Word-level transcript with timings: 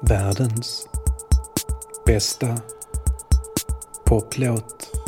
Världens 0.00 0.88
bästa 2.06 2.56
poplåt. 4.04 5.07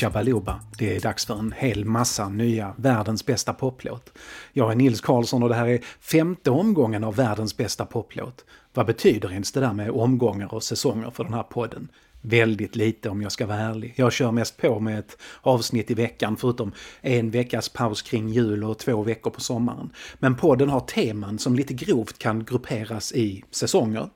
Tjabaluba! 0.00 0.60
Det 0.78 0.96
är 0.96 1.00
dags 1.00 1.26
för 1.26 1.38
en 1.38 1.54
hel 1.56 1.84
massa 1.84 2.28
nya 2.28 2.74
världens 2.76 3.26
bästa 3.26 3.52
poplåt. 3.52 4.12
Jag 4.52 4.72
är 4.72 4.76
Nils 4.76 5.00
Karlsson 5.00 5.42
och 5.42 5.48
det 5.48 5.54
här 5.54 5.66
är 5.66 5.80
femte 6.00 6.50
omgången 6.50 7.04
av 7.04 7.16
världens 7.16 7.56
bästa 7.56 7.86
poplåt. 7.86 8.44
Vad 8.74 8.86
betyder 8.86 9.32
ens 9.32 9.52
det 9.52 9.60
där 9.60 9.72
med 9.72 9.90
omgångar 9.90 10.54
och 10.54 10.62
säsonger 10.62 11.10
för 11.10 11.24
den 11.24 11.34
här 11.34 11.42
podden? 11.42 11.88
Väldigt 12.20 12.76
lite 12.76 13.08
om 13.08 13.22
jag 13.22 13.32
ska 13.32 13.46
vara 13.46 13.58
ärlig. 13.58 13.94
Jag 13.96 14.12
kör 14.12 14.32
mest 14.32 14.56
på 14.56 14.80
med 14.80 14.98
ett 14.98 15.16
avsnitt 15.40 15.90
i 15.90 15.94
veckan 15.94 16.36
förutom 16.36 16.72
en 17.00 17.30
veckas 17.30 17.68
paus 17.68 18.02
kring 18.02 18.28
jul 18.28 18.64
och 18.64 18.78
två 18.78 19.02
veckor 19.02 19.30
på 19.30 19.40
sommaren. 19.40 19.90
Men 20.18 20.36
podden 20.36 20.68
har 20.68 20.80
teman 20.80 21.38
som 21.38 21.54
lite 21.54 21.74
grovt 21.74 22.18
kan 22.18 22.44
grupperas 22.44 23.12
i 23.12 23.44
säsonger. 23.50 24.08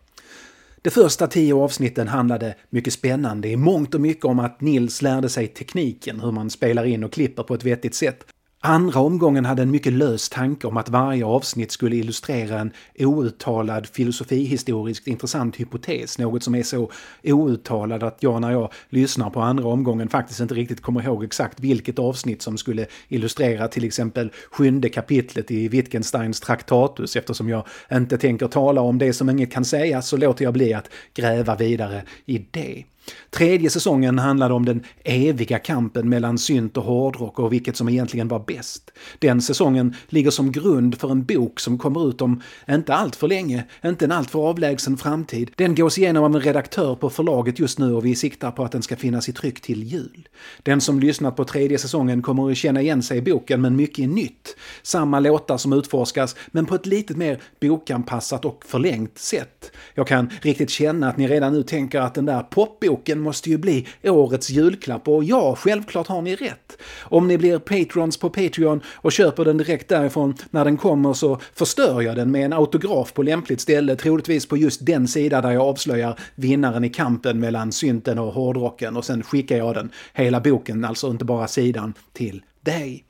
De 0.84 0.90
första 0.90 1.26
tio 1.26 1.54
avsnitten 1.54 2.08
handlade 2.08 2.54
mycket 2.70 2.92
spännande 2.92 3.48
i 3.48 3.56
mångt 3.56 3.94
och 3.94 4.00
mycket 4.00 4.24
om 4.24 4.38
att 4.38 4.60
Nils 4.60 5.02
lärde 5.02 5.28
sig 5.28 5.48
tekniken, 5.48 6.20
hur 6.20 6.32
man 6.32 6.50
spelar 6.50 6.84
in 6.84 7.04
och 7.04 7.12
klipper 7.12 7.42
på 7.42 7.54
ett 7.54 7.64
vettigt 7.64 7.94
sätt. 7.94 8.26
Andra 8.66 9.00
omgången 9.00 9.44
hade 9.44 9.62
en 9.62 9.70
mycket 9.70 9.92
lös 9.92 10.28
tanke 10.28 10.66
om 10.66 10.76
att 10.76 10.88
varje 10.88 11.24
avsnitt 11.24 11.72
skulle 11.72 11.96
illustrera 11.96 12.58
en 12.58 12.72
outtalad 12.98 13.86
filosofihistoriskt 13.86 15.06
intressant 15.06 15.56
hypotes, 15.56 16.18
något 16.18 16.42
som 16.42 16.54
är 16.54 16.62
så 16.62 16.90
outtalad 17.24 18.02
att 18.02 18.16
jag 18.20 18.40
när 18.40 18.50
jag 18.50 18.72
lyssnar 18.88 19.30
på 19.30 19.40
andra 19.40 19.68
omgången 19.68 20.08
faktiskt 20.08 20.40
inte 20.40 20.54
riktigt 20.54 20.80
kommer 20.80 21.02
ihåg 21.02 21.24
exakt 21.24 21.60
vilket 21.60 21.98
avsnitt 21.98 22.42
som 22.42 22.58
skulle 22.58 22.86
illustrera 23.08 23.68
till 23.68 23.84
exempel 23.84 24.32
sjunde 24.50 24.88
kapitlet 24.88 25.50
i 25.50 25.68
Wittgensteins 25.68 26.40
Traktatus 26.40 27.16
eftersom 27.16 27.48
jag 27.48 27.66
inte 27.92 28.18
tänker 28.18 28.48
tala 28.48 28.80
om 28.80 28.98
det 28.98 29.12
som 29.12 29.30
inget 29.30 29.52
kan 29.52 29.64
sägas 29.64 30.08
så 30.08 30.16
låter 30.16 30.44
jag 30.44 30.54
bli 30.54 30.74
att 30.74 30.90
gräva 31.14 31.56
vidare 31.56 32.02
i 32.26 32.46
det. 32.50 32.84
Tredje 33.30 33.70
säsongen 33.70 34.18
handlade 34.18 34.54
om 34.54 34.64
den 34.64 34.82
eviga 35.04 35.58
kampen 35.58 36.08
mellan 36.08 36.38
synt 36.38 36.76
och 36.76 36.84
hårdrock 36.84 37.38
och 37.38 37.52
vilket 37.52 37.76
som 37.76 37.88
egentligen 37.88 38.28
var 38.28 38.44
bäst. 38.46 38.90
Den 39.18 39.42
säsongen 39.42 39.94
ligger 40.08 40.30
som 40.30 40.52
grund 40.52 40.98
för 40.98 41.10
en 41.10 41.24
bok 41.24 41.60
som 41.60 41.78
kommer 41.78 42.08
ut 42.08 42.20
om 42.20 42.42
inte 42.68 42.94
allt 42.94 43.16
för 43.16 43.28
länge, 43.28 43.64
inte 43.84 44.04
en 44.04 44.12
alltför 44.12 44.38
avlägsen 44.38 44.96
framtid. 44.96 45.50
Den 45.56 45.74
gås 45.74 45.98
igenom 45.98 46.24
av 46.24 46.34
en 46.34 46.40
redaktör 46.40 46.94
på 46.94 47.10
förlaget 47.10 47.58
just 47.58 47.78
nu 47.78 47.94
och 47.94 48.04
vi 48.04 48.14
siktar 48.14 48.50
på 48.50 48.64
att 48.64 48.72
den 48.72 48.82
ska 48.82 48.96
finnas 48.96 49.28
i 49.28 49.32
tryck 49.32 49.60
till 49.60 49.82
jul. 49.82 50.28
Den 50.62 50.80
som 50.80 51.00
lyssnat 51.00 51.36
på 51.36 51.44
tredje 51.44 51.78
säsongen 51.78 52.22
kommer 52.22 52.50
att 52.50 52.56
känna 52.56 52.80
igen 52.80 53.02
sig 53.02 53.18
i 53.18 53.22
boken 53.22 53.60
men 53.60 53.76
mycket 53.76 53.98
är 53.98 54.08
nytt. 54.08 54.56
Samma 54.82 55.20
låtar 55.20 55.56
som 55.56 55.72
utforskas 55.72 56.36
men 56.50 56.66
på 56.66 56.74
ett 56.74 56.86
lite 56.86 57.14
mer 57.14 57.40
bokanpassat 57.60 58.44
och 58.44 58.64
förlängt 58.66 59.18
sätt. 59.18 59.72
Jag 59.94 60.06
kan 60.06 60.30
riktigt 60.42 60.70
känna 60.70 61.08
att 61.08 61.16
ni 61.16 61.28
redan 61.28 61.52
nu 61.52 61.62
tänker 61.62 62.00
att 62.00 62.14
den 62.14 62.26
där 62.26 62.42
popboken 62.42 62.93
boken 62.94 63.20
måste 63.20 63.50
ju 63.50 63.58
bli 63.58 63.86
årets 64.02 64.50
julklapp 64.50 65.08
och 65.08 65.24
ja, 65.24 65.56
självklart 65.56 66.06
har 66.06 66.22
ni 66.22 66.36
rätt. 66.36 66.78
Om 67.02 67.28
ni 67.28 67.38
blir 67.38 67.58
patrons 67.58 68.16
på 68.16 68.30
Patreon 68.30 68.80
och 68.86 69.12
köper 69.12 69.44
den 69.44 69.56
direkt 69.56 69.88
därifrån 69.88 70.34
när 70.50 70.64
den 70.64 70.76
kommer 70.76 71.12
så 71.12 71.40
förstör 71.54 72.02
jag 72.02 72.16
den 72.16 72.30
med 72.30 72.44
en 72.44 72.52
autograf 72.52 73.12
på 73.12 73.22
lämpligt 73.22 73.60
ställe, 73.60 73.96
troligtvis 73.96 74.46
på 74.46 74.56
just 74.56 74.86
den 74.86 75.08
sida 75.08 75.40
där 75.40 75.50
jag 75.50 75.62
avslöjar 75.62 76.18
vinnaren 76.34 76.84
i 76.84 76.88
kampen 76.88 77.40
mellan 77.40 77.72
synten 77.72 78.18
och 78.18 78.32
hårdrocken 78.32 78.96
och 78.96 79.04
sen 79.04 79.22
skickar 79.22 79.56
jag 79.56 79.74
den, 79.74 79.90
hela 80.12 80.40
boken, 80.40 80.84
alltså 80.84 81.10
inte 81.10 81.24
bara 81.24 81.48
sidan, 81.48 81.94
till 82.12 82.42
dig. 82.60 83.04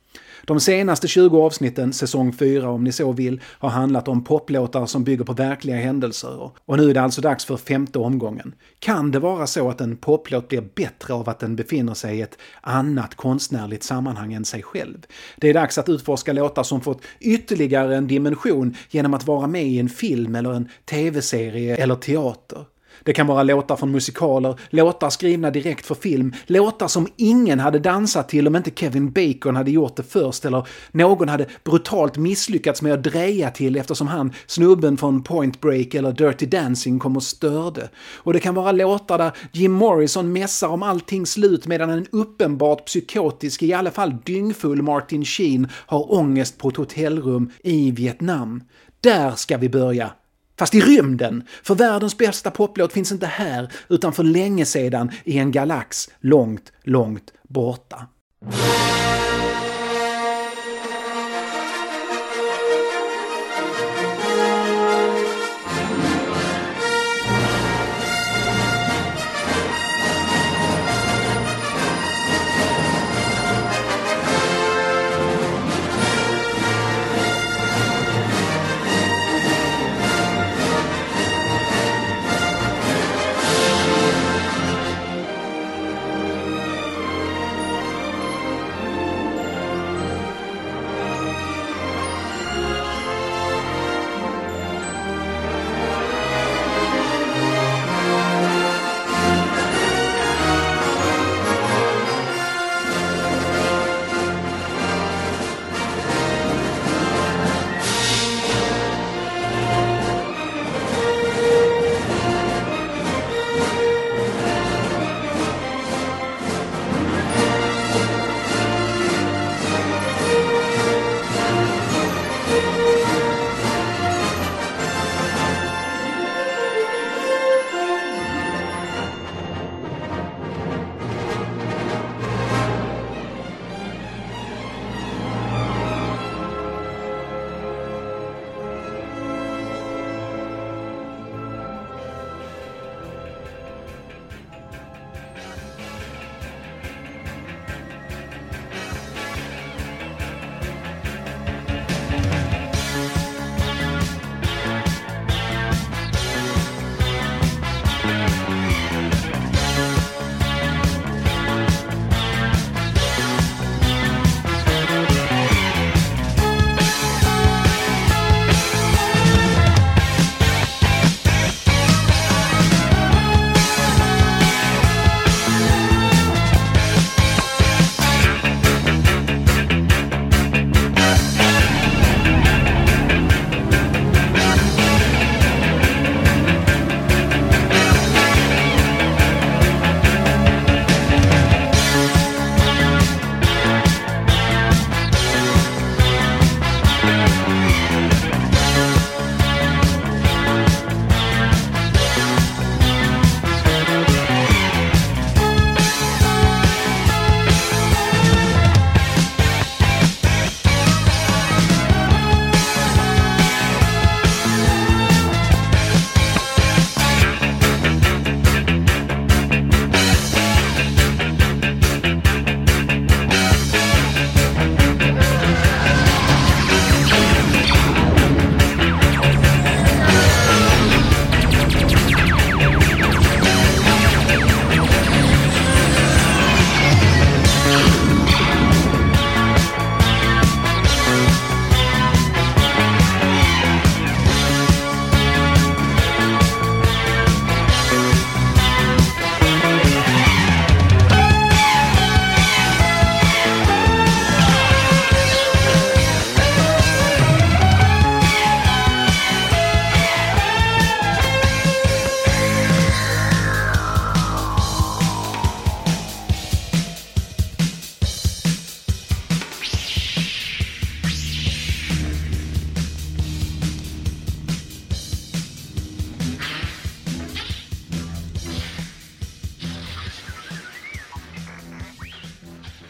De 0.47 0.61
senaste 0.61 1.09
20 1.09 1.43
avsnitten, 1.43 1.93
säsong 1.93 2.33
4 2.33 2.71
om 2.71 2.85
ni 2.85 2.93
så 2.93 3.13
vill, 3.13 3.41
har 3.45 3.69
handlat 3.69 4.09
om 4.09 4.25
poplåtar 4.25 4.87
som 4.87 5.05
bygger 5.05 5.25
på 5.25 5.33
verkliga 5.33 5.77
händelser. 5.77 6.51
Och 6.65 6.77
nu 6.77 6.91
är 6.91 6.95
det 6.95 7.03
alltså 7.03 7.21
dags 7.21 7.45
för 7.45 7.57
femte 7.57 7.99
omgången. 7.99 8.55
Kan 8.79 9.11
det 9.11 9.19
vara 9.19 9.47
så 9.47 9.71
att 9.71 9.81
en 9.81 9.97
poplåt 9.97 10.49
blir 10.49 10.65
bättre 10.75 11.15
av 11.15 11.29
att 11.29 11.39
den 11.39 11.57
befinner 11.57 11.95
sig 11.95 12.19
i 12.19 12.23
ett 12.23 12.39
annat 12.61 13.15
konstnärligt 13.15 13.83
sammanhang 13.83 14.33
än 14.33 14.45
sig 14.45 14.63
själv? 14.63 15.07
Det 15.37 15.49
är 15.49 15.55
dags 15.55 15.79
att 15.79 15.89
utforska 15.89 16.33
låtar 16.33 16.63
som 16.63 16.81
fått 16.81 17.03
ytterligare 17.21 17.97
en 17.97 18.07
dimension 18.07 18.77
genom 18.91 19.15
att 19.15 19.27
vara 19.27 19.47
med 19.47 19.67
i 19.67 19.79
en 19.79 19.89
film 19.89 20.35
eller 20.35 20.53
en 20.53 20.69
tv-serie 20.85 21.77
eller 21.77 21.95
teater. 21.95 22.65
Det 23.05 23.13
kan 23.13 23.27
vara 23.27 23.43
låtar 23.43 23.77
från 23.77 23.91
musikaler, 23.91 24.61
låtar 24.71 25.11
skrivna 25.11 25.51
direkt 25.51 25.87
för 25.87 25.95
film, 25.95 26.33
låtar 26.47 26.89
som 26.89 27.09
ingen 27.17 27.61
hade 27.61 27.79
dansat 27.79 28.29
till 28.29 28.47
om 28.47 28.57
inte 28.57 28.71
Kevin 28.71 29.11
Bacon 29.11 29.57
hade 29.57 29.71
gjort 29.71 29.97
det 29.97 30.03
först 30.03 30.45
eller 30.45 30.67
någon 30.93 31.29
hade 31.29 31.47
brutalt 31.65 32.17
misslyckats 32.17 32.83
med 32.83 32.93
att 32.93 33.03
dreja 33.03 33.51
till 33.51 33.77
eftersom 33.77 34.09
han, 34.09 34.33
snubben 34.47 34.97
från 34.97 35.23
Point 35.23 35.61
Break 35.61 35.95
eller 35.95 36.13
Dirty 36.13 36.47
Dancing, 36.47 36.99
kom 36.99 37.17
och 37.17 37.23
störde. 37.23 37.89
Och 38.17 38.33
det 38.33 38.41
kan 38.41 38.55
vara 38.55 38.73
låtar 38.73 39.19
där 39.19 39.33
Jim 39.53 39.73
Morrison 39.73 40.33
mässar 40.33 40.69
om 40.69 40.83
allting 40.83 41.27
slut 41.27 41.67
medan 41.67 41.91
en 41.91 42.07
uppenbart 42.13 42.87
psykotisk, 42.87 43.63
i 43.63 43.73
alla 43.73 43.91
fall 43.91 44.17
dyngfull 44.25 44.83
Martin 44.83 45.25
Sheen 45.25 45.69
har 45.73 46.13
ångest 46.13 46.59
på 46.59 46.69
ett 46.69 46.77
hotellrum 46.77 47.51
i 47.65 47.91
Vietnam. 47.91 48.63
Där 49.01 49.31
ska 49.31 49.57
vi 49.57 49.69
börja 49.69 50.11
Fast 50.59 50.75
i 50.75 50.81
rymden, 50.81 51.45
för 51.63 51.75
världens 51.75 52.19
bästa 52.19 52.51
poplåt 52.51 52.93
finns 52.93 53.13
inte 53.13 53.27
här 53.27 53.73
utan 53.89 54.13
för 54.13 54.23
länge 54.23 54.65
sedan 54.67 55.11
i 55.25 55.39
en 55.39 55.53
galax 55.53 56.11
långt, 56.21 56.73
långt 56.83 57.33
borta. 57.49 58.07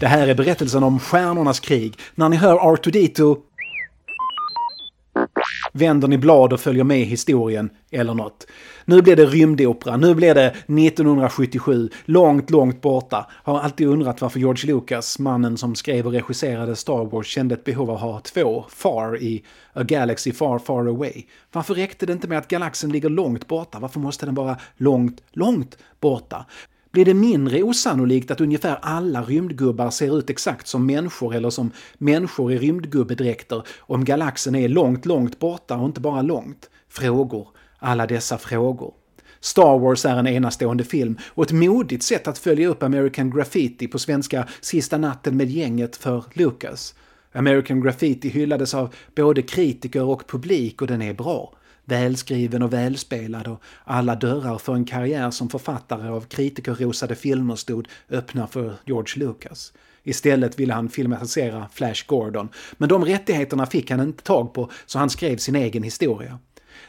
Det 0.05 0.09
här 0.09 0.29
är 0.29 0.35
berättelsen 0.35 0.83
om 0.83 1.01
Stjärnornas 1.01 1.61
krig. 1.61 1.99
När 2.15 2.29
ni 2.29 2.37
hör 2.37 2.59
R2D2 2.59 3.37
vänder 5.73 6.09
ni 6.09 6.19
blad 6.19 6.53
och 6.53 6.61
följer 6.61 6.85
med 6.85 7.07
historien 7.07 7.71
eller 7.91 8.15
något. 8.15 8.47
Nu 8.85 9.03
blir 9.03 9.17
det 9.17 9.27
rymdopera, 9.27 9.97
nu 9.97 10.15
blir 10.15 10.35
det 10.35 10.47
1977, 10.47 11.91
långt, 12.05 12.51
långt 12.51 12.81
borta. 12.81 13.27
Har 13.31 13.61
alltid 13.61 13.87
undrat 13.87 14.21
varför 14.21 14.39
George 14.39 14.75
Lucas, 14.75 15.19
mannen 15.19 15.57
som 15.57 15.75
skrev 15.75 16.07
och 16.07 16.13
regisserade 16.13 16.77
Star 16.77 17.05
Wars, 17.05 17.27
kände 17.27 17.55
ett 17.55 17.65
behov 17.65 17.91
av 17.91 17.97
att 17.97 18.03
ha 18.03 18.21
två 18.21 18.65
far 18.69 19.23
i 19.23 19.45
A 19.73 19.83
Galaxy 19.83 20.33
Far 20.33 20.59
Far 20.59 20.87
Away. 20.87 21.23
Varför 21.53 21.75
räckte 21.75 22.07
det 22.07 22.13
inte 22.13 22.29
med 22.29 22.39
att 22.39 22.49
galaxen 22.49 22.93
ligger 22.93 23.09
långt 23.09 23.47
borta? 23.47 23.79
Varför 23.79 24.01
måste 24.01 24.27
den 24.27 24.35
vara 24.35 24.57
långt, 24.77 25.23
långt 25.33 25.79
borta? 26.01 26.47
Blir 26.95 27.05
det 27.05 27.15
mindre 27.15 27.63
osannolikt 27.63 28.31
att 28.31 28.41
ungefär 28.41 28.79
alla 28.83 29.23
rymdgubbar 29.23 29.91
ser 29.91 30.19
ut 30.19 30.31
exakt 30.31 30.67
som 30.67 30.87
människor 30.87 31.35
eller 31.35 31.51
som 31.51 31.71
människor 31.99 32.53
i 32.53 32.59
rymdgubbedräkter 32.59 33.63
om 33.79 34.05
galaxen 34.05 34.55
är 34.55 34.69
långt, 34.69 35.07
långt 35.07 35.39
borta 35.39 35.77
och 35.77 35.87
inte 35.87 36.01
bara 36.01 36.23
långt? 36.23 36.71
Frågor. 36.89 37.49
Alla 37.79 38.07
dessa 38.07 38.39
frågor. 38.39 38.95
Star 39.41 39.79
Wars 39.79 40.05
är 40.05 40.17
en 40.17 40.27
enastående 40.27 40.85
film 40.85 41.19
och 41.27 41.45
ett 41.45 41.53
modigt 41.53 42.03
sätt 42.03 42.29
att 42.29 42.39
följa 42.39 42.69
upp 42.69 42.83
American 42.83 43.31
Graffiti 43.31 43.89
på 43.89 43.99
svenska 43.99 44.49
Sista 44.61 44.99
natten 44.99 45.37
med 45.37 45.51
gänget 45.51 45.97
för 45.97 46.25
Lucas. 46.33 46.95
American 47.33 47.81
Graffiti 47.81 48.29
hyllades 48.29 48.75
av 48.75 48.95
både 49.17 49.43
kritiker 49.43 50.03
och 50.03 50.27
publik 50.27 50.83
och 50.83 50.89
den 50.89 51.03
är 51.03 51.15
bra 51.15 51.55
välskriven 51.85 52.63
och 52.63 52.73
välspelad 52.73 53.49
och 53.49 53.63
alla 53.85 54.15
dörrar 54.15 54.59
för 54.59 54.75
en 54.75 54.85
karriär 54.85 55.31
som 55.31 55.49
författare 55.49 56.09
av 56.09 56.21
kritikerrosade 56.21 57.15
filmer 57.15 57.57
stod 57.57 57.89
öppna 58.11 58.47
för 58.47 58.75
George 58.85 59.27
Lucas. 59.27 59.73
Istället 60.03 60.59
ville 60.59 60.75
han 60.75 60.89
filmatisera 60.89 61.69
Flash 61.73 62.07
Gordon, 62.07 62.49
men 62.77 62.89
de 62.89 63.05
rättigheterna 63.05 63.67
fick 63.67 63.91
han 63.91 64.01
inte 64.01 64.23
tag 64.23 64.55
på 64.55 64.71
så 64.87 64.99
han 64.99 65.11
skrev 65.11 65.37
sin 65.37 65.57
egen 65.57 65.83
historia. 65.83 66.39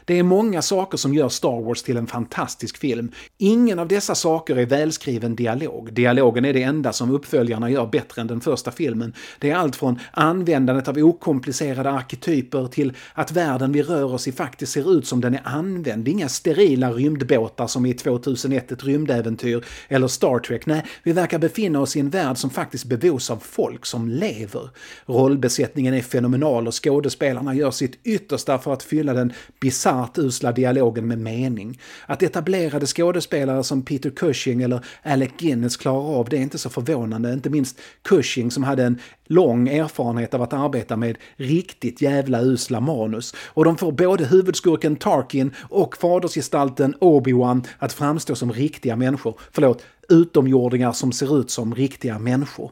Det 0.04 0.18
är 0.18 0.22
många 0.22 0.62
saker 0.62 0.98
som 0.98 1.14
gör 1.14 1.28
Star 1.28 1.62
Wars 1.62 1.82
till 1.82 1.96
en 1.96 2.06
fantastisk 2.06 2.78
film. 2.78 3.12
Ingen 3.38 3.78
av 3.78 3.88
dessa 3.88 4.14
saker 4.14 4.56
är 4.56 4.66
välskriven 4.66 5.36
dialog. 5.36 5.92
Dialogen 5.92 6.44
är 6.44 6.52
det 6.52 6.62
enda 6.62 6.92
som 6.92 7.10
uppföljarna 7.10 7.70
gör 7.70 7.86
bättre 7.86 8.20
än 8.20 8.26
den 8.26 8.40
första 8.40 8.70
filmen. 8.70 9.12
Det 9.38 9.50
är 9.50 9.56
allt 9.56 9.76
från 9.76 9.98
användandet 10.10 10.88
av 10.88 10.98
okomplicerade 10.98 11.90
arketyper 11.90 12.66
till 12.66 12.92
att 13.14 13.32
världen 13.32 13.72
vi 13.72 13.82
rör 13.82 14.14
oss 14.14 14.28
i 14.28 14.32
faktiskt 14.32 14.72
ser 14.72 14.98
ut 14.98 15.06
som 15.06 15.20
den 15.20 15.34
är 15.34 15.42
använd. 15.44 16.08
Inga 16.08 16.28
sterila 16.28 16.92
rymdbåtar 16.92 17.66
som 17.66 17.86
i 17.86 17.94
2001 17.94 18.72
ett 18.72 18.84
rymdäventyr 18.84 19.64
eller 19.88 20.08
Star 20.08 20.38
Trek. 20.38 20.66
Nej, 20.66 20.84
vi 21.02 21.12
verkar 21.12 21.38
befinna 21.38 21.80
oss 21.80 21.96
i 21.96 22.00
en 22.00 22.10
värld 22.10 22.38
som 22.38 22.50
faktiskt 22.50 22.84
bebos 22.84 23.30
av 23.30 23.36
folk 23.36 23.86
som 23.86 24.08
lever. 24.08 24.70
Rollbesättningen 25.06 25.94
är 25.94 26.02
fenomenal 26.02 26.66
och 26.66 26.84
skådespelarna 26.84 27.54
gör 27.54 27.70
sitt 27.70 27.98
yttersta 28.04 28.58
för 28.58 28.72
att 28.72 28.82
fylla 28.82 29.12
den 29.12 29.32
bis 29.60 29.75
bisarrt 29.76 30.18
usla 30.18 30.52
dialogen 30.52 31.06
med 31.06 31.18
mening. 31.18 31.80
Att 32.06 32.22
etablerade 32.22 32.86
skådespelare 32.86 33.64
som 33.64 33.82
Peter 33.82 34.10
Cushing 34.10 34.62
eller 34.62 34.84
Alec 35.02 35.30
Guinness 35.38 35.76
klarar 35.76 36.18
av 36.18 36.28
det 36.28 36.36
är 36.36 36.40
inte 36.40 36.58
så 36.58 36.70
förvånande, 36.70 37.32
inte 37.32 37.50
minst 37.50 37.80
Cushing 38.02 38.50
som 38.50 38.64
hade 38.64 38.84
en 38.84 38.98
lång 39.26 39.68
erfarenhet 39.68 40.34
av 40.34 40.42
att 40.42 40.52
arbeta 40.52 40.96
med 40.96 41.16
riktigt 41.36 42.02
jävla 42.02 42.42
usla 42.42 42.80
manus. 42.80 43.34
Och 43.46 43.64
de 43.64 43.76
får 43.76 43.92
både 43.92 44.24
huvudskurken 44.24 44.96
Tarkin 44.96 45.50
och 45.68 45.96
fadersgestalten 45.96 46.94
Obi-Wan 47.00 47.66
att 47.78 47.92
framstå 47.92 48.34
som 48.34 48.52
riktiga 48.52 48.96
människor. 48.96 49.40
Förlåt, 49.52 49.82
utomjordingar 50.08 50.92
som 50.92 51.12
ser 51.12 51.40
ut 51.40 51.50
som 51.50 51.74
riktiga 51.74 52.18
människor. 52.18 52.70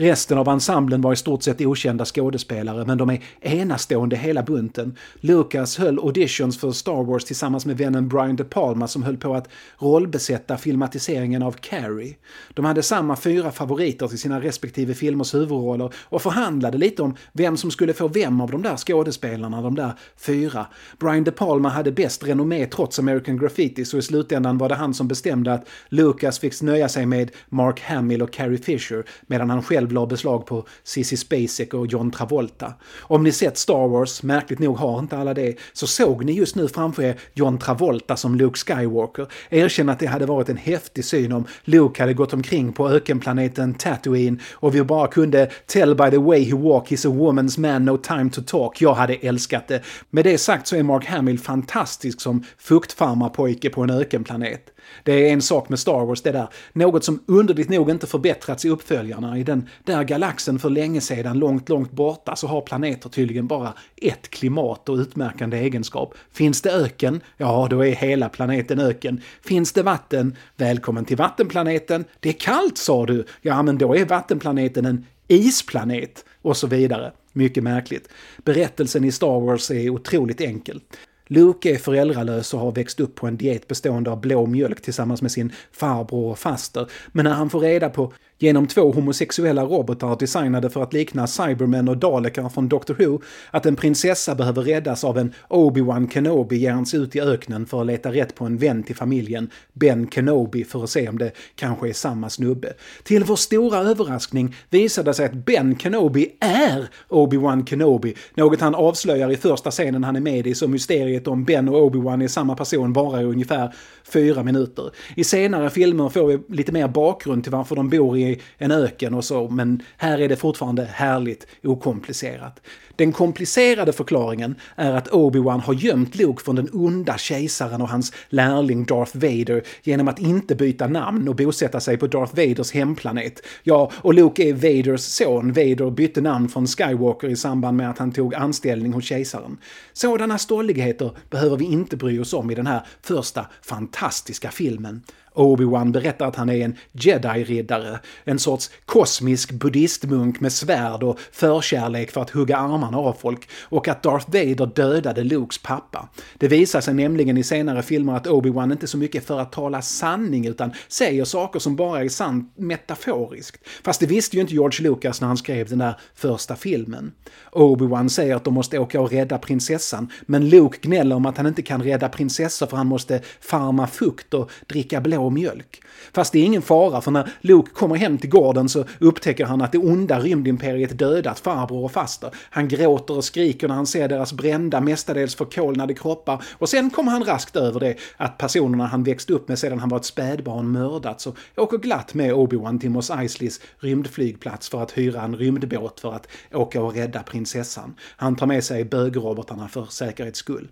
Resten 0.00 0.38
av 0.38 0.48
ensemblen 0.48 1.00
var 1.00 1.12
i 1.12 1.16
stort 1.16 1.42
sett 1.42 1.60
okända 1.60 2.04
skådespelare, 2.04 2.84
men 2.84 2.98
de 2.98 3.10
är 3.10 3.22
enastående 3.40 4.16
hela 4.16 4.42
bunten. 4.42 4.96
Lucas 5.20 5.78
höll 5.78 5.98
auditions 5.98 6.60
för 6.60 6.72
Star 6.72 7.04
Wars 7.04 7.24
tillsammans 7.24 7.66
med 7.66 7.78
vännen 7.78 8.08
Brian 8.08 8.36
De 8.36 8.44
Palma 8.44 8.88
som 8.88 9.02
höll 9.02 9.16
på 9.16 9.34
att 9.34 9.48
rollbesätta 9.78 10.56
filmatiseringen 10.56 11.42
av 11.42 11.52
Carrie. 11.52 12.16
De 12.54 12.64
hade 12.64 12.82
samma 12.82 13.16
fyra 13.16 13.50
favoriter 13.50 14.08
till 14.08 14.18
sina 14.18 14.40
respektive 14.40 14.94
filmers 14.94 15.34
huvudroller 15.34 15.92
och 16.04 16.22
förhandlade 16.22 16.78
lite 16.78 17.02
om 17.02 17.16
vem 17.32 17.56
som 17.56 17.70
skulle 17.70 17.92
få 17.92 18.08
vem 18.08 18.40
av 18.40 18.50
de 18.50 18.62
där 18.62 18.76
skådespelarna, 18.76 19.62
de 19.62 19.74
där 19.74 19.92
fyra. 20.16 20.66
Brian 20.98 21.24
De 21.24 21.30
Palma 21.30 21.68
hade 21.68 21.92
bäst 21.92 22.24
renommé 22.26 22.66
trots 22.66 22.98
American 22.98 23.38
Graffiti 23.38 23.84
så 23.84 23.98
i 23.98 24.02
slutändan 24.02 24.58
var 24.58 24.68
det 24.68 24.74
han 24.74 24.94
som 24.94 25.08
bestämde 25.08 25.52
att 25.52 25.68
Lucas 25.88 26.38
fick 26.38 26.62
nöja 26.62 26.88
sig 26.88 27.06
med 27.06 27.30
Mark 27.48 27.80
Hamill 27.80 28.22
och 28.22 28.32
Carrie 28.32 28.58
Fisher 28.58 29.04
medan 29.26 29.50
han 29.50 29.62
själv 29.62 29.87
själv 29.88 29.92
la 29.92 30.06
beslag 30.06 30.46
på 30.46 30.64
Cissi 30.84 31.16
Spacek 31.16 31.74
och 31.74 31.86
John 31.86 32.10
Travolta. 32.10 32.74
Om 33.08 33.24
ni 33.24 33.32
sett 33.32 33.58
Star 33.58 33.88
Wars, 33.88 34.22
märkligt 34.22 34.58
nog 34.58 34.76
har 34.76 34.98
inte 34.98 35.16
alla 35.16 35.34
det, 35.34 35.56
så 35.72 35.86
såg 35.86 36.24
ni 36.24 36.32
just 36.32 36.56
nu 36.56 36.68
framför 36.68 37.02
er 37.02 37.16
John 37.34 37.58
Travolta 37.58 38.16
som 38.16 38.34
Luke 38.34 38.58
Skywalker. 38.58 39.26
Erkänn 39.50 39.88
att 39.88 39.98
det 39.98 40.06
hade 40.06 40.26
varit 40.26 40.48
en 40.48 40.56
häftig 40.56 41.04
syn 41.04 41.32
om 41.32 41.44
Luke 41.64 42.02
hade 42.02 42.14
gått 42.14 42.32
omkring 42.32 42.72
på 42.72 42.88
ökenplaneten 42.88 43.74
Tatooine 43.74 44.38
och 44.60 44.74
vi 44.74 44.82
bara 44.82 45.08
kunde 45.08 45.50
“Tell 45.66 45.94
by 45.94 46.10
the 46.10 46.18
way 46.18 46.44
he 46.44 46.54
walk 46.54 46.90
he's 46.90 47.06
a 47.06 47.10
woman's 47.10 47.58
man, 47.60 47.84
no 47.84 47.96
time 47.96 48.30
to 48.30 48.42
talk”. 48.46 48.80
Jag 48.80 48.94
hade 48.94 49.14
älskat 49.14 49.68
det. 49.68 49.82
Med 50.10 50.24
det 50.24 50.38
sagt 50.38 50.66
så 50.66 50.76
är 50.76 50.82
Mark 50.82 51.06
Hamill 51.06 51.38
fantastisk 51.38 52.20
som 52.20 52.44
fuktfarmarpojke 52.58 53.70
på 53.70 53.82
en 53.82 53.90
ökenplanet. 53.90 54.70
Det 55.04 55.28
är 55.28 55.32
en 55.32 55.42
sak 55.42 55.68
med 55.68 55.78
Star 55.78 56.06
Wars 56.06 56.22
det 56.22 56.32
där. 56.32 56.48
Något 56.72 57.04
som 57.04 57.22
underligt 57.26 57.68
nog 57.68 57.90
inte 57.90 58.06
förbättrats 58.06 58.64
i 58.64 58.68
uppföljarna. 58.68 59.38
I 59.38 59.42
den 59.42 59.68
där 59.84 60.04
galaxen 60.04 60.58
för 60.58 60.70
länge 60.70 61.00
sedan, 61.00 61.38
långt, 61.38 61.68
långt 61.68 61.92
borta, 61.92 62.36
så 62.36 62.46
har 62.46 62.60
planeter 62.60 63.08
tydligen 63.08 63.46
bara 63.46 63.72
ett 63.96 64.30
klimat 64.30 64.88
och 64.88 64.96
utmärkande 64.96 65.58
egenskap. 65.58 66.14
Finns 66.32 66.62
det 66.62 66.72
öken? 66.72 67.20
Ja, 67.36 67.66
då 67.70 67.84
är 67.84 67.92
hela 67.92 68.28
planeten 68.28 68.80
öken. 68.80 69.20
Finns 69.42 69.72
det 69.72 69.82
vatten? 69.82 70.36
Välkommen 70.56 71.04
till 71.04 71.16
vattenplaneten. 71.16 72.04
Det 72.20 72.28
är 72.28 72.32
kallt 72.32 72.78
sa 72.78 73.06
du. 73.06 73.24
Ja, 73.42 73.62
men 73.62 73.78
då 73.78 73.96
är 73.96 74.04
vattenplaneten 74.04 74.84
en 74.84 75.06
isplanet. 75.28 76.24
Och 76.42 76.56
så 76.56 76.66
vidare. 76.66 77.12
Mycket 77.32 77.62
märkligt. 77.62 78.08
Berättelsen 78.44 79.04
i 79.04 79.12
Star 79.12 79.40
Wars 79.40 79.70
är 79.70 79.90
otroligt 79.90 80.40
enkel. 80.40 80.80
Luke 81.26 81.70
är 81.70 81.78
föräldralös 81.78 82.54
och 82.54 82.60
har 82.60 82.72
växt 82.72 83.00
upp 83.00 83.14
på 83.14 83.26
en 83.26 83.36
diet 83.36 83.68
bestående 83.68 84.10
av 84.10 84.20
blå 84.20 84.46
mjölk 84.46 84.82
tillsammans 84.82 85.22
med 85.22 85.32
sin 85.32 85.52
farbror 85.72 86.30
och 86.30 86.38
faster. 86.38 86.90
Men 87.08 87.24
när 87.24 87.32
han 87.32 87.50
får 87.50 87.60
reda 87.60 87.90
på 87.90 88.12
genom 88.38 88.66
två 88.66 88.92
homosexuella 88.92 89.64
robotar 89.64 90.16
designade 90.16 90.70
för 90.70 90.82
att 90.82 90.92
likna 90.92 91.26
Cybermen 91.26 91.88
och 91.88 91.96
Dalekar 91.96 92.48
från 92.48 92.68
Doctor 92.68 92.94
Who, 92.94 93.20
att 93.50 93.66
en 93.66 93.76
prinsessa 93.76 94.34
behöver 94.34 94.62
räddas 94.62 95.04
av 95.04 95.18
en 95.18 95.34
Obi-Wan 95.48 96.10
Kenobi 96.10 96.56
ger 96.56 96.72
han 96.72 96.86
sig 96.86 97.00
ut 97.00 97.16
i 97.16 97.20
öknen 97.20 97.66
för 97.66 97.80
att 97.80 97.86
leta 97.86 98.12
rätt 98.12 98.34
på 98.34 98.44
en 98.44 98.56
vän 98.56 98.82
till 98.82 98.96
familjen, 98.96 99.50
Ben 99.72 100.10
Kenobi, 100.10 100.64
för 100.64 100.84
att 100.84 100.90
se 100.90 101.08
om 101.08 101.18
det 101.18 101.32
kanske 101.54 101.88
är 101.88 101.92
samma 101.92 102.30
snubbe. 102.30 102.72
Till 103.02 103.24
vår 103.24 103.36
stora 103.36 103.78
överraskning 103.78 104.56
visar 104.70 105.02
det 105.02 105.14
sig 105.14 105.26
att 105.26 105.34
Ben 105.34 105.78
Kenobi 105.78 106.28
är 106.40 106.88
Obi-Wan 107.08 107.66
Kenobi, 107.66 108.14
något 108.34 108.60
han 108.60 108.74
avslöjar 108.74 109.32
i 109.32 109.36
första 109.36 109.70
scenen 109.70 110.04
han 110.04 110.16
är 110.16 110.20
med 110.20 110.46
i, 110.46 110.54
så 110.54 110.68
mysteriet 110.68 111.28
om 111.28 111.44
Ben 111.44 111.68
och 111.68 111.90
Obi-Wan 111.90 112.24
är 112.24 112.28
samma 112.28 112.56
person 112.56 112.92
varar 112.92 113.24
ungefär 113.24 113.74
fyra 114.12 114.42
minuter. 114.42 114.90
I 115.16 115.24
senare 115.24 115.70
filmer 115.70 116.08
får 116.08 116.26
vi 116.26 116.38
lite 116.48 116.72
mer 116.72 116.88
bakgrund 116.88 117.42
till 117.42 117.52
varför 117.52 117.76
de 117.76 117.88
bor 117.88 118.18
i 118.18 118.27
en 118.58 118.70
öken 118.70 119.14
och 119.14 119.24
så, 119.24 119.48
men 119.48 119.82
här 119.96 120.20
är 120.20 120.28
det 120.28 120.36
fortfarande 120.36 120.84
härligt 120.84 121.46
okomplicerat. 121.64 122.60
Den 122.96 123.12
komplicerade 123.12 123.92
förklaringen 123.92 124.54
är 124.76 124.92
att 124.92 125.08
Obi-Wan 125.08 125.60
har 125.60 125.74
gömt 125.74 126.14
Luke 126.14 126.44
från 126.44 126.56
den 126.56 126.68
onda 126.72 127.18
kejsaren 127.18 127.82
och 127.82 127.88
hans 127.88 128.12
lärling 128.28 128.84
Darth 128.84 129.16
Vader 129.16 129.62
genom 129.82 130.08
att 130.08 130.18
inte 130.18 130.54
byta 130.54 130.86
namn 130.86 131.28
och 131.28 131.36
bosätta 131.36 131.80
sig 131.80 131.96
på 131.96 132.06
Darth 132.06 132.36
Vaders 132.36 132.72
hemplanet. 132.72 133.40
Ja, 133.62 133.90
och 133.94 134.14
Luke 134.14 134.42
är 134.42 134.52
Vaders 134.52 135.00
son. 135.00 135.52
Vader 135.52 135.90
bytte 135.90 136.20
namn 136.20 136.48
från 136.48 136.66
Skywalker 136.66 137.28
i 137.28 137.36
samband 137.36 137.76
med 137.76 137.90
att 137.90 137.98
han 137.98 138.12
tog 138.12 138.34
anställning 138.34 138.92
hos 138.92 139.04
kejsaren. 139.04 139.58
Sådana 139.92 140.38
stolligheter 140.38 141.10
behöver 141.30 141.56
vi 141.56 141.64
inte 141.64 141.96
bry 141.96 142.18
oss 142.18 142.32
om 142.32 142.50
i 142.50 142.54
den 142.54 142.66
här 142.66 142.86
första 143.02 143.46
fantastiska 143.62 144.50
filmen. 144.50 145.02
Obi-Wan 145.38 145.92
berättar 145.92 146.26
att 146.26 146.36
han 146.36 146.48
är 146.48 146.64
en 146.64 146.76
jedi-riddare, 146.92 147.98
en 148.24 148.38
sorts 148.38 148.70
kosmisk 148.86 149.52
buddhistmunk 149.52 150.40
med 150.40 150.52
svärd 150.52 151.02
och 151.02 151.18
förkärlek 151.32 152.10
för 152.10 152.20
att 152.20 152.30
hugga 152.30 152.56
armarna 152.56 152.98
av 152.98 153.12
folk 153.12 153.48
och 153.62 153.88
att 153.88 154.02
Darth 154.02 154.26
Vader 154.26 154.66
dödade 154.66 155.24
Lukes 155.24 155.58
pappa. 155.58 156.08
Det 156.38 156.48
visar 156.48 156.80
sig 156.80 156.94
nämligen 156.94 157.36
i 157.36 157.42
senare 157.42 157.82
filmer 157.82 158.16
att 158.16 158.26
Obi-Wan 158.26 158.72
inte 158.72 158.86
så 158.86 158.98
mycket 158.98 159.26
för 159.26 159.40
att 159.40 159.52
tala 159.52 159.82
sanning 159.82 160.46
utan 160.46 160.72
säger 160.88 161.24
saker 161.24 161.58
som 161.58 161.76
bara 161.76 162.04
är 162.04 162.08
sant 162.08 162.52
metaforiskt. 162.56 163.68
Fast 163.84 164.00
det 164.00 164.06
visste 164.06 164.36
ju 164.36 164.42
inte 164.42 164.54
George 164.54 164.88
Lucas 164.88 165.20
när 165.20 165.28
han 165.28 165.36
skrev 165.36 165.68
den 165.68 165.78
där 165.78 165.94
första 166.14 166.56
filmen. 166.56 167.12
Obi-Wan 167.52 168.08
säger 168.08 168.36
att 168.36 168.44
de 168.44 168.54
måste 168.54 168.78
åka 168.78 169.00
och 169.00 169.10
rädda 169.10 169.38
prinsessan, 169.38 170.12
men 170.26 170.48
Luke 170.48 170.78
gnäller 170.82 171.16
om 171.16 171.26
att 171.26 171.36
han 171.36 171.46
inte 171.46 171.62
kan 171.62 171.82
rädda 171.82 172.08
prinsessor 172.08 172.66
för 172.66 172.76
han 172.76 172.86
måste 172.86 173.20
farma 173.40 173.86
fukt 173.86 174.34
och 174.34 174.50
dricka 174.66 175.00
blå 175.00 175.27
och 175.28 175.32
mjölk. 175.32 175.82
Fast 176.12 176.32
det 176.32 176.38
är 176.38 176.44
ingen 176.44 176.62
fara 176.62 177.00
för 177.00 177.10
när 177.10 177.30
Luke 177.40 177.70
kommer 177.70 177.96
hem 177.96 178.18
till 178.18 178.30
gården 178.30 178.68
så 178.68 178.84
upptäcker 178.98 179.44
han 179.44 179.62
att 179.62 179.72
det 179.72 179.78
onda 179.78 180.20
rymdimperiet 180.20 180.98
dödat 180.98 181.38
farbror 181.40 181.84
och 181.84 181.92
faster. 181.92 182.30
Han 182.50 182.68
gråter 182.68 183.16
och 183.16 183.24
skriker 183.24 183.68
när 183.68 183.74
han 183.74 183.86
ser 183.86 184.08
deras 184.08 184.32
brända, 184.32 184.80
mestadels 184.80 185.34
förkolnade 185.34 185.94
kroppar 185.94 186.44
och 186.52 186.68
sen 186.68 186.90
kommer 186.90 187.12
han 187.12 187.24
raskt 187.24 187.56
över 187.56 187.80
det 187.80 187.94
att 188.16 188.38
personerna 188.38 188.86
han 188.86 189.02
växte 189.02 189.32
upp 189.32 189.48
med 189.48 189.58
sedan 189.58 189.78
han 189.78 189.88
var 189.88 189.98
ett 189.98 190.04
spädbarn 190.04 190.72
mördats 190.72 191.26
och 191.26 191.36
åker 191.56 191.78
glatt 191.78 192.14
med 192.14 192.32
Obi-Wan 192.32 192.80
till 192.80 192.90
Mos 192.90 193.10
Eisleys 193.10 193.60
rymdflygplats 193.78 194.68
för 194.68 194.82
att 194.82 194.98
hyra 194.98 195.22
en 195.22 195.36
rymdbåt 195.36 196.00
för 196.00 196.12
att 196.12 196.28
åka 196.52 196.82
och 196.82 196.94
rädda 196.94 197.22
prinsessan. 197.22 197.94
Han 198.16 198.36
tar 198.36 198.46
med 198.46 198.64
sig 198.64 198.84
bögrobotarna 198.84 199.68
för 199.68 199.84
säkerhets 199.84 200.38
skull. 200.38 200.68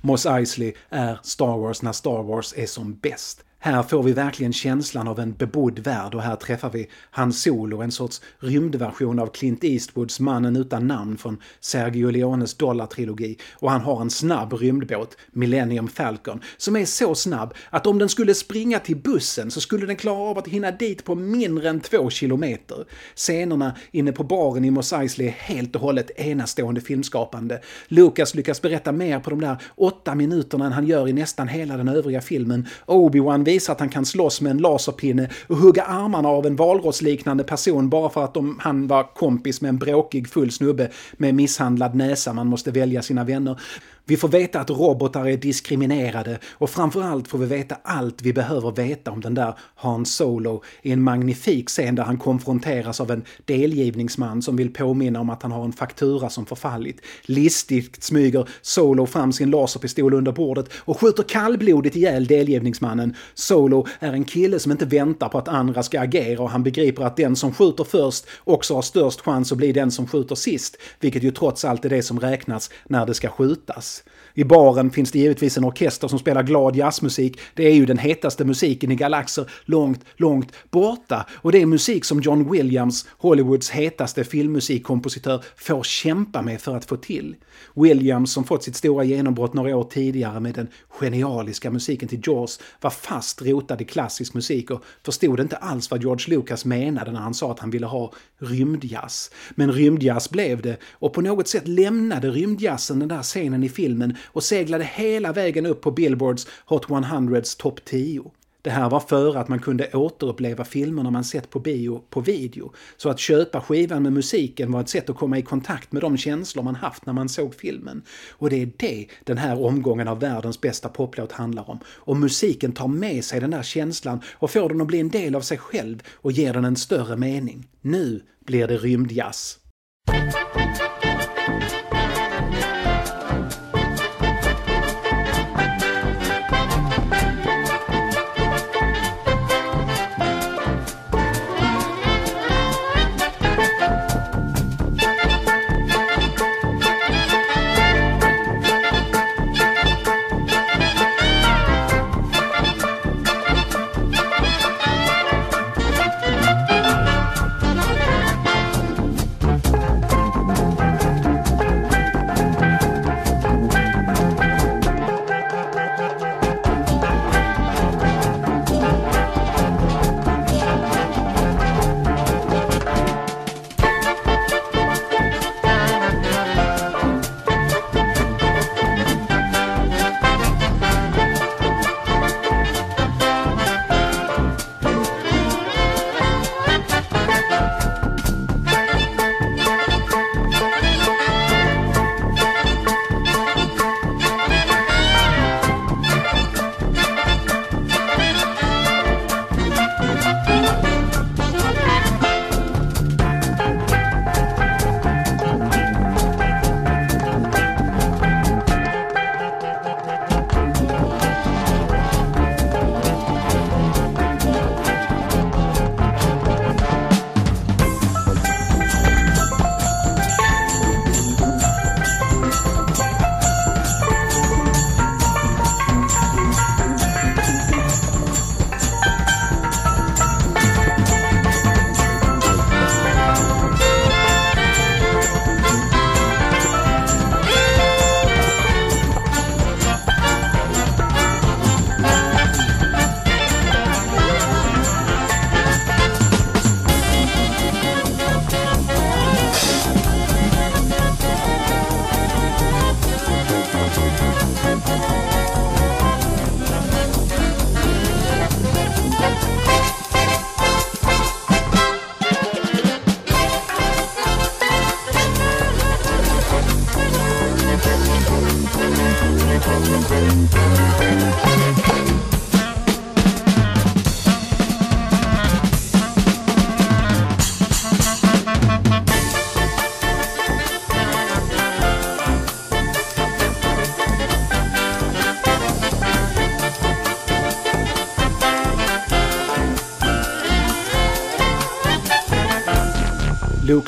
Mos 0.00 0.26
Eisley 0.26 0.74
är 0.88 1.18
Star 1.22 1.58
Wars 1.58 1.82
när 1.82 1.92
Star 1.92 2.22
Wars 2.22 2.54
är 2.56 2.66
som 2.66 2.94
bäst. 2.94 3.44
Här 3.64 3.82
får 3.82 4.02
vi 4.02 4.12
verkligen 4.12 4.52
känslan 4.52 5.08
av 5.08 5.20
en 5.20 5.32
bebodd 5.32 5.78
värld 5.78 6.14
och 6.14 6.22
här 6.22 6.36
träffar 6.36 6.70
vi 6.70 6.88
Han 7.10 7.32
Solo, 7.32 7.82
en 7.82 7.92
sorts 7.92 8.20
rymdversion 8.38 9.18
av 9.18 9.26
Clint 9.26 9.64
Eastwoods 9.64 10.20
Mannen 10.20 10.56
utan 10.56 10.86
namn 10.86 11.18
från 11.18 11.38
Sergio 11.60 12.10
Leones 12.10 12.54
dollartrilogi 12.54 13.38
och 13.52 13.70
han 13.70 13.80
har 13.80 14.00
en 14.00 14.10
snabb 14.10 14.52
rymdbåt, 14.52 15.16
Millennium 15.32 15.88
Falcon, 15.88 16.40
som 16.56 16.76
är 16.76 16.84
så 16.84 17.14
snabb 17.14 17.54
att 17.70 17.86
om 17.86 17.98
den 17.98 18.08
skulle 18.08 18.34
springa 18.34 18.78
till 18.78 18.96
bussen 18.96 19.50
så 19.50 19.60
skulle 19.60 19.86
den 19.86 19.96
klara 19.96 20.30
av 20.30 20.38
att 20.38 20.48
hinna 20.48 20.70
dit 20.70 21.04
på 21.04 21.14
mindre 21.14 21.68
än 21.68 21.80
två 21.80 22.10
kilometer. 22.10 22.84
Scenerna 23.14 23.76
inne 23.90 24.12
på 24.12 24.24
baren 24.24 24.64
i 24.64 24.70
Mos 24.70 24.92
Eisley 24.92 25.26
är 25.26 25.32
helt 25.32 25.74
och 25.74 25.82
hållet 25.82 26.10
enastående 26.16 26.80
filmskapande. 26.80 27.60
Lucas 27.88 28.34
lyckas 28.34 28.62
berätta 28.62 28.92
mer 28.92 29.20
på 29.20 29.30
de 29.30 29.40
där 29.40 29.56
åtta 29.74 30.14
minuterna 30.14 30.66
än 30.66 30.72
han 30.72 30.86
gör 30.86 31.08
i 31.08 31.12
nästan 31.12 31.48
hela 31.48 31.76
den 31.76 31.88
övriga 31.88 32.20
filmen. 32.20 32.66
Obi-Wan 32.86 33.53
visar 33.54 33.72
att 33.72 33.80
han 33.80 33.88
kan 33.88 34.06
slåss 34.06 34.40
med 34.40 34.50
en 34.50 34.58
laserpinne 34.58 35.28
och 35.46 35.56
hugga 35.56 35.82
armarna 35.82 36.28
av 36.28 36.46
en 36.46 36.56
valrossliknande 36.56 37.44
person 37.44 37.88
bara 37.88 38.10
för 38.10 38.24
att 38.24 38.34
de, 38.34 38.58
han 38.60 38.86
var 38.86 39.14
kompis 39.14 39.60
med 39.60 39.68
en 39.68 39.78
bråkig 39.78 40.28
full 40.28 40.52
snubbe 40.52 40.90
med 41.16 41.34
misshandlad 41.34 41.94
näsa. 41.94 42.32
Man 42.32 42.46
måste 42.46 42.70
välja 42.70 43.02
sina 43.02 43.24
vänner. 43.24 43.60
Vi 44.06 44.16
får 44.16 44.28
veta 44.28 44.60
att 44.60 44.70
robotar 44.70 45.28
är 45.28 45.36
diskriminerade 45.36 46.38
och 46.52 46.70
framförallt 46.70 47.28
får 47.28 47.38
vi 47.38 47.46
veta 47.46 47.76
allt 47.82 48.22
vi 48.22 48.32
behöver 48.32 48.70
veta 48.70 49.10
om 49.10 49.20
den 49.20 49.34
där 49.34 49.54
Han 49.74 50.06
Solo 50.06 50.62
i 50.82 50.92
en 50.92 51.02
magnifik 51.02 51.68
scen 51.68 51.94
där 51.94 52.02
han 52.02 52.18
konfronteras 52.18 53.00
av 53.00 53.10
en 53.10 53.24
delgivningsman 53.44 54.42
som 54.42 54.56
vill 54.56 54.72
påminna 54.72 55.20
om 55.20 55.30
att 55.30 55.42
han 55.42 55.52
har 55.52 55.64
en 55.64 55.72
faktura 55.72 56.30
som 56.30 56.46
förfallit. 56.46 57.00
Listigt 57.22 58.04
smyger 58.04 58.48
Solo 58.62 59.06
fram 59.06 59.32
sin 59.32 59.50
laserpistol 59.50 60.14
under 60.14 60.32
bordet 60.32 60.68
och 60.74 61.00
skjuter 61.00 61.22
kallblodigt 61.22 61.96
ihjäl 61.96 62.26
delgivningsmannen. 62.26 63.14
Solo 63.34 63.86
är 63.98 64.12
en 64.12 64.24
kille 64.24 64.58
som 64.58 64.72
inte 64.72 64.84
väntar 64.84 65.28
på 65.28 65.38
att 65.38 65.48
andra 65.48 65.82
ska 65.82 66.00
agera 66.00 66.42
och 66.42 66.50
han 66.50 66.62
begriper 66.62 67.02
att 67.02 67.16
den 67.16 67.36
som 67.36 67.54
skjuter 67.54 67.84
först 67.84 68.26
också 68.44 68.74
har 68.74 68.82
störst 68.82 69.20
chans 69.20 69.52
att 69.52 69.58
bli 69.58 69.72
den 69.72 69.90
som 69.90 70.06
skjuter 70.06 70.34
sist, 70.34 70.76
vilket 71.00 71.22
ju 71.22 71.30
trots 71.30 71.64
allt 71.64 71.84
är 71.84 71.88
det 71.88 72.02
som 72.02 72.20
räknas 72.20 72.70
när 72.88 73.06
det 73.06 73.14
ska 73.14 73.28
skjutas. 73.28 73.93
I 74.36 74.44
baren 74.44 74.90
finns 74.90 75.12
det 75.12 75.18
givetvis 75.18 75.56
en 75.58 75.64
orkester 75.64 76.08
som 76.08 76.18
spelar 76.18 76.42
glad 76.42 76.76
jazzmusik. 76.76 77.40
Det 77.54 77.66
är 77.66 77.74
ju 77.74 77.86
den 77.86 77.98
hetaste 77.98 78.44
musiken 78.44 78.92
i 78.92 78.96
galaxer 78.96 79.50
långt, 79.64 80.04
långt 80.16 80.52
borta. 80.70 81.26
Och 81.32 81.52
det 81.52 81.62
är 81.62 81.66
musik 81.66 82.04
som 82.04 82.20
John 82.20 82.50
Williams, 82.50 83.06
Hollywoods 83.18 83.70
hetaste 83.70 84.24
filmmusikkompositör, 84.24 85.44
får 85.56 85.82
kämpa 85.82 86.42
med 86.42 86.60
för 86.60 86.76
att 86.76 86.84
få 86.84 86.96
till. 86.96 87.36
Williams, 87.74 88.32
som 88.32 88.44
fått 88.44 88.62
sitt 88.62 88.76
stora 88.76 89.04
genombrott 89.04 89.54
några 89.54 89.76
år 89.76 89.84
tidigare 89.84 90.40
med 90.40 90.54
den 90.54 90.68
genialiska 90.88 91.70
musiken 91.70 92.08
till 92.08 92.20
Jaws, 92.22 92.60
var 92.80 92.90
fast 92.90 93.42
rotad 93.42 93.80
i 93.80 93.84
klassisk 93.84 94.34
musik 94.34 94.70
och 94.70 94.84
förstod 95.04 95.40
inte 95.40 95.56
alls 95.56 95.90
vad 95.90 96.02
George 96.02 96.36
Lucas 96.36 96.64
menade 96.64 97.12
när 97.12 97.20
han 97.20 97.34
sa 97.34 97.50
att 97.50 97.58
han 97.60 97.70
ville 97.70 97.86
ha 97.86 98.12
rymdjazz. 98.38 99.30
Men 99.50 99.72
rymdjazz 99.72 100.30
blev 100.30 100.62
det 100.62 100.76
och 100.92 101.12
på 101.12 101.20
något 101.20 101.48
sätt 101.48 101.68
lämnade 101.68 102.30
rymdjazzen 102.30 102.98
den 102.98 103.08
där 103.08 103.22
scenen 103.22 103.64
i 103.64 103.68
filmen 103.68 103.83
och 104.24 104.42
seglade 104.42 104.84
hela 104.84 105.32
vägen 105.32 105.66
upp 105.66 105.80
på 105.80 105.90
Billboards 105.90 106.46
Hot 106.66 106.86
100s 106.86 107.58
topp 107.58 107.84
10. 107.84 108.30
Det 108.64 108.70
här 108.70 108.90
var 108.90 109.00
före 109.00 109.40
att 109.40 109.48
man 109.48 109.58
kunde 109.58 109.90
återuppleva 109.92 110.64
filmerna 110.64 111.10
man 111.10 111.24
sett 111.24 111.50
på 111.50 111.60
bio 111.60 112.02
på 112.10 112.20
video. 112.20 112.72
Så 112.96 113.08
att 113.08 113.18
köpa 113.18 113.60
skivan 113.60 114.02
med 114.02 114.12
musiken 114.12 114.72
var 114.72 114.80
ett 114.80 114.88
sätt 114.88 115.10
att 115.10 115.16
komma 115.16 115.38
i 115.38 115.42
kontakt 115.42 115.92
med 115.92 116.02
de 116.02 116.16
känslor 116.16 116.62
man 116.62 116.74
haft 116.74 117.06
när 117.06 117.12
man 117.12 117.28
såg 117.28 117.54
filmen. 117.54 118.02
Och 118.30 118.50
det 118.50 118.62
är 118.62 118.70
det 118.76 119.06
den 119.24 119.38
här 119.38 119.64
omgången 119.64 120.08
av 120.08 120.20
världens 120.20 120.60
bästa 120.60 120.88
poplåt 120.88 121.32
handlar 121.32 121.70
om. 121.70 121.78
Och 121.86 122.16
musiken 122.16 122.72
tar 122.72 122.88
med 122.88 123.24
sig 123.24 123.40
den 123.40 123.50
där 123.50 123.62
känslan 123.62 124.20
och 124.32 124.50
får 124.50 124.68
den 124.68 124.80
att 124.80 124.86
bli 124.86 125.00
en 125.00 125.10
del 125.10 125.34
av 125.34 125.40
sig 125.40 125.58
själv 125.58 126.02
och 126.12 126.32
ger 126.32 126.52
den 126.52 126.64
en 126.64 126.76
större 126.76 127.16
mening. 127.16 127.68
Nu 127.80 128.22
blir 128.46 128.66
det 128.66 128.76
rymdjazz. 128.76 129.58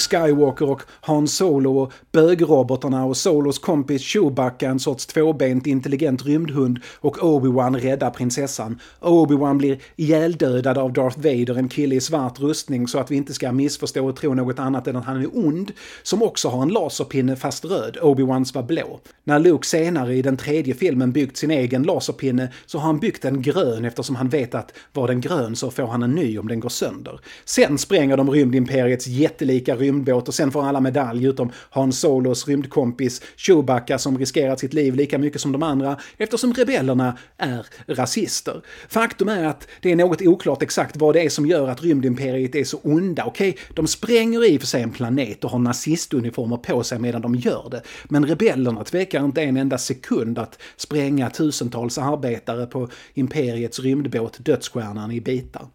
Skywalker 0.09 0.71
och 0.71 0.83
Han 1.01 1.29
Solo 1.29 1.79
och 1.79 1.93
bögrobotarna 2.13 3.05
och 3.05 3.17
Solos 3.17 3.59
kompis 3.59 4.03
Chewbacca, 4.03 4.69
en 4.69 4.79
sorts 4.79 5.07
tvåbent 5.07 5.67
intelligent 5.67 6.27
rymdhund 6.27 6.79
och 6.95 7.19
Obi-Wan 7.19 7.81
räddar 7.81 8.11
prinsessan. 8.11 8.81
Obi-Wan 9.01 9.59
blir 9.59 9.79
ihjäldödad 9.97 10.79
av 10.79 10.93
Darth 10.93 11.17
Vader, 11.17 11.59
en 11.59 11.69
kille 11.69 11.95
i 11.95 12.01
svart 12.01 12.41
rustning, 12.41 12.89
så 12.89 12.99
att 12.99 13.11
vi 13.11 13.17
inte 13.17 13.35
ska 13.35 13.53
missförstå 13.53 14.09
och 14.09 14.17
tro 14.17 14.35
något 14.35 14.59
annat 14.59 14.87
än 14.87 14.97
att 14.97 15.05
han 15.05 15.23
är 15.23 15.39
ond, 15.39 15.73
som 16.03 16.23
också 16.23 16.49
har 16.49 16.63
en 16.63 16.69
laserpinne 16.69 17.37
fast 17.37 17.65
röd. 17.65 17.97
Obi-Wans 18.03 18.55
var 18.55 18.63
blå. 18.63 19.01
När 19.25 19.39
Luke 19.39 19.67
senare 19.67 20.15
i 20.15 20.23
den 20.23 20.37
tredje 20.37 20.75
filmen 20.75 21.13
byggt 21.13 21.37
sin 21.37 21.51
egen 21.51 21.83
laserpinne 21.83 22.49
så 22.67 22.79
har 22.79 22.87
han 22.87 22.99
byggt 22.99 23.25
en 23.25 23.43
grön 23.43 23.85
eftersom 23.85 24.17
han 24.17 24.29
vet 24.29 24.55
att 24.55 24.73
var 24.93 25.09
den 25.09 25.21
grön 25.21 25.57
så 25.57 25.71
får 25.71 25.87
han 25.87 26.03
en 26.03 26.15
ny 26.15 26.39
om 26.39 26.49
den 26.49 26.61
går 26.61 26.69
sönder. 26.69 27.21
Sen 27.45 27.79
spränger 27.79 28.17
de 28.17 28.31
rymdimperiets 28.31 29.07
jättelika 29.07 29.77
rymd 29.77 29.96
rymdbåt 29.97 30.29
och 30.29 30.35
sen 30.35 30.51
får 30.51 30.67
alla 30.67 30.81
medalj 30.81 31.27
utom 31.27 31.53
Han 31.71 31.93
Solos 31.93 32.49
rymdkompis 32.49 33.23
Chewbacca 33.37 33.99
som 33.99 34.19
riskerat 34.19 34.61
sitt 34.61 34.75
liv 34.75 34.95
lika 34.95 35.19
mycket 35.19 35.41
som 35.41 35.53
de 35.53 35.63
andra 35.63 35.97
eftersom 36.19 36.55
rebellerna 36.55 37.19
är 37.37 37.67
rasister. 37.87 38.63
Faktum 38.89 39.29
är 39.29 39.45
att 39.45 39.69
det 39.83 39.93
är 39.93 39.97
något 39.97 40.23
oklart 40.23 40.63
exakt 40.63 40.97
vad 40.97 41.15
det 41.15 41.25
är 41.25 41.29
som 41.29 41.47
gör 41.47 41.69
att 41.69 41.83
rymdimperiet 41.83 42.55
är 42.55 42.65
så 42.65 42.79
onda. 42.83 43.25
Okej, 43.25 43.51
okay, 43.51 43.63
de 43.75 43.87
spränger 43.87 44.51
i 44.51 44.57
och 44.57 44.61
för 44.61 44.67
sig 44.67 44.83
en 44.83 44.91
planet 44.91 45.45
och 45.45 45.51
har 45.51 45.59
nazistuniformer 45.59 46.57
på 46.57 46.83
sig 46.83 46.99
medan 46.99 47.23
de 47.23 47.35
gör 47.35 47.69
det. 47.71 47.83
Men 48.05 48.27
rebellerna 48.27 48.85
tvekar 48.85 49.25
inte 49.25 49.43
en 49.43 49.57
enda 49.57 49.79
sekund 49.79 50.39
att 50.39 50.59
spränga 50.77 51.31
tusentals 51.31 51.99
arbetare 51.99 52.67
på 52.67 52.89
imperiets 53.15 53.81
rymdbåt 53.81 54.45
Dödsstjärnan 54.45 55.11
i 55.11 55.21
bitar. 55.21 55.67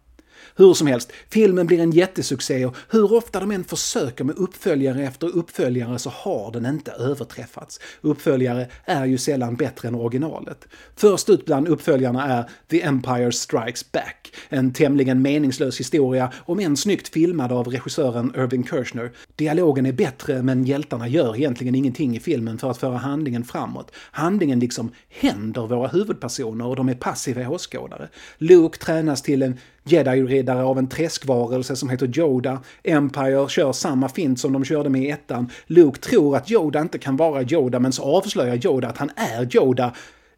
Hur 0.56 0.74
som 0.74 0.86
helst, 0.86 1.12
filmen 1.28 1.66
blir 1.66 1.80
en 1.80 1.90
jättesuccé 1.90 2.66
och 2.66 2.76
hur 2.90 3.14
ofta 3.14 3.40
de 3.40 3.50
än 3.50 3.64
försöker 3.64 4.24
med 4.24 4.36
uppföljare 4.36 5.02
efter 5.02 5.36
uppföljare 5.36 5.98
så 5.98 6.10
har 6.10 6.52
den 6.52 6.66
inte 6.66 6.90
överträffats. 6.90 7.80
Uppföljare 8.00 8.68
är 8.84 9.04
ju 9.04 9.18
sällan 9.18 9.56
bättre 9.56 9.88
än 9.88 9.94
originalet. 9.94 10.68
Först 10.96 11.28
ut 11.28 11.44
bland 11.44 11.68
uppföljarna 11.68 12.28
är 12.28 12.50
The 12.70 12.82
Empire 12.82 13.32
Strikes 13.32 13.92
Back, 13.92 14.34
en 14.48 14.72
tämligen 14.72 15.22
meningslös 15.22 15.80
historia 15.80 16.32
om 16.38 16.60
än 16.60 16.76
snyggt 16.76 17.08
filmad 17.08 17.52
av 17.52 17.68
regissören 17.68 18.32
Irving 18.36 18.66
Kershner. 18.66 19.12
Dialogen 19.36 19.86
är 19.86 19.92
bättre 19.92 20.42
men 20.42 20.64
hjältarna 20.64 21.08
gör 21.08 21.36
egentligen 21.36 21.74
ingenting 21.74 22.16
i 22.16 22.20
filmen 22.20 22.58
för 22.58 22.70
att 22.70 22.78
föra 22.78 22.96
handlingen 22.96 23.44
framåt. 23.44 23.92
Handlingen 24.10 24.60
liksom 24.60 24.92
händer 25.08 25.66
våra 25.66 25.88
huvudpersoner 25.88 26.66
och 26.66 26.76
de 26.76 26.88
är 26.88 26.94
passiva 26.94 27.48
åskådare. 27.48 28.08
Luke 28.38 28.78
tränas 28.78 29.22
till 29.22 29.42
en 29.42 29.58
jedi-riddare 29.84 30.62
av 30.62 30.78
en 30.78 30.88
träskvarelse 30.88 31.76
som 31.76 31.90
heter 31.90 32.18
Yoda. 32.18 32.60
Empire 32.84 33.48
kör 33.48 33.72
samma 33.72 34.08
fint 34.08 34.40
som 34.40 34.52
de 34.52 34.64
körde 34.64 34.90
med 34.90 35.02
i 35.02 35.10
ettan. 35.10 35.50
Luke 35.66 36.00
tror 36.00 36.36
att 36.36 36.50
Yoda 36.50 36.80
inte 36.80 36.98
kan 36.98 37.16
vara 37.16 37.42
Yoda 37.42 37.78
men 37.78 37.92
så 37.92 38.02
avslöjar 38.02 38.66
Yoda 38.66 38.88
att 38.88 38.98
han 38.98 39.10
är 39.16 39.56
Yoda 39.56 39.92